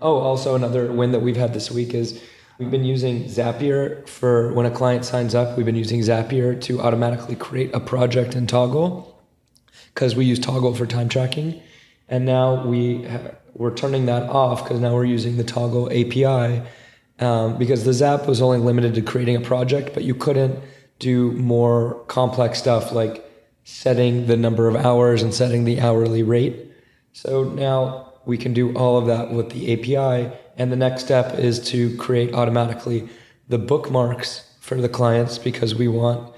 Oh, 0.00 0.18
also 0.18 0.54
another 0.54 0.92
win 0.92 1.12
that 1.12 1.20
we've 1.20 1.36
had 1.36 1.54
this 1.54 1.70
week 1.70 1.94
is 1.94 2.20
we've 2.58 2.70
been 2.70 2.84
using 2.84 3.24
Zapier 3.24 4.06
for 4.08 4.52
when 4.52 4.66
a 4.66 4.70
client 4.70 5.04
signs 5.04 5.34
up. 5.34 5.56
We've 5.56 5.66
been 5.66 5.76
using 5.76 6.00
Zapier 6.00 6.60
to 6.62 6.80
automatically 6.80 7.36
create 7.36 7.74
a 7.74 7.80
project 7.80 8.34
in 8.34 8.46
Toggl 8.46 9.14
because 9.94 10.14
we 10.16 10.24
use 10.24 10.40
Toggl 10.40 10.76
for 10.76 10.86
time 10.86 11.08
tracking, 11.08 11.62
and 12.08 12.24
now 12.24 12.66
we 12.66 13.06
we're 13.54 13.74
turning 13.74 14.06
that 14.06 14.28
off 14.30 14.64
because 14.64 14.80
now 14.80 14.94
we're 14.94 15.04
using 15.04 15.36
the 15.36 15.44
Toggl 15.44 15.86
API 15.88 16.66
um, 17.20 17.58
because 17.58 17.84
the 17.84 17.92
Zap 17.92 18.26
was 18.26 18.42
only 18.42 18.58
limited 18.58 18.94
to 18.94 19.02
creating 19.02 19.36
a 19.36 19.40
project, 19.40 19.94
but 19.94 20.04
you 20.04 20.14
couldn't 20.14 20.58
do 20.98 21.32
more 21.32 22.04
complex 22.06 22.58
stuff 22.58 22.92
like 22.92 23.24
setting 23.64 24.26
the 24.26 24.36
number 24.36 24.68
of 24.68 24.76
hours 24.76 25.22
and 25.22 25.32
setting 25.32 25.64
the 25.64 25.80
hourly 25.80 26.22
rate. 26.22 26.70
So 27.12 27.44
now 27.44 28.12
we 28.26 28.36
can 28.36 28.52
do 28.52 28.74
all 28.76 28.98
of 28.98 29.06
that 29.06 29.32
with 29.32 29.50
the 29.50 29.72
API. 29.72 30.32
And 30.56 30.70
the 30.70 30.76
next 30.76 31.04
step 31.04 31.38
is 31.38 31.58
to 31.70 31.96
create 31.96 32.34
automatically 32.34 33.08
the 33.48 33.58
bookmarks 33.58 34.50
for 34.60 34.80
the 34.80 34.88
clients 34.88 35.38
because 35.38 35.74
we 35.74 35.88
want 35.88 36.32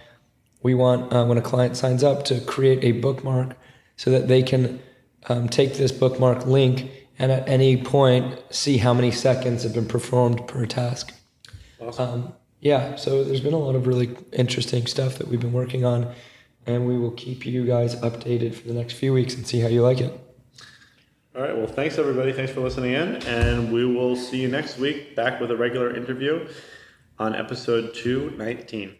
we 0.62 0.74
want 0.74 1.12
uh, 1.12 1.24
when 1.24 1.38
a 1.38 1.42
client 1.42 1.76
signs 1.76 2.02
up 2.02 2.24
to 2.24 2.40
create 2.40 2.82
a 2.82 2.90
bookmark 2.90 3.56
so 3.96 4.10
that 4.10 4.26
they 4.26 4.42
can 4.42 4.82
um, 5.28 5.48
take 5.48 5.74
this 5.74 5.92
bookmark 5.92 6.44
link 6.44 6.90
and 7.18 7.32
at 7.32 7.48
any 7.48 7.76
point 7.76 8.42
see 8.50 8.78
how 8.78 8.92
many 8.94 9.10
seconds 9.10 9.62
have 9.62 9.74
been 9.74 9.86
performed 9.86 10.46
per 10.46 10.66
task. 10.66 11.12
Awesome. 11.80 12.08
Um, 12.08 12.32
yeah, 12.60 12.96
so 12.96 13.22
there's 13.22 13.40
been 13.40 13.54
a 13.54 13.58
lot 13.58 13.74
of 13.74 13.86
really 13.86 14.16
interesting 14.32 14.86
stuff 14.86 15.18
that 15.18 15.28
we've 15.28 15.40
been 15.40 15.52
working 15.52 15.84
on, 15.84 16.12
and 16.66 16.86
we 16.86 16.98
will 16.98 17.12
keep 17.12 17.46
you 17.46 17.66
guys 17.66 17.94
updated 17.96 18.54
for 18.54 18.66
the 18.66 18.74
next 18.74 18.94
few 18.94 19.12
weeks 19.12 19.34
and 19.34 19.46
see 19.46 19.60
how 19.60 19.68
you 19.68 19.82
like 19.82 20.00
it. 20.00 20.18
All 21.36 21.42
right. 21.42 21.56
Well, 21.56 21.66
thanks 21.66 21.98
everybody. 21.98 22.32
Thanks 22.32 22.52
for 22.52 22.60
listening 22.60 22.94
in, 22.94 23.16
and 23.26 23.70
we 23.70 23.84
will 23.84 24.16
see 24.16 24.40
you 24.40 24.48
next 24.48 24.78
week 24.78 25.14
back 25.14 25.38
with 25.38 25.50
a 25.50 25.56
regular 25.56 25.94
interview 25.94 26.48
on 27.18 27.34
episode 27.34 27.94
219. 27.94 28.96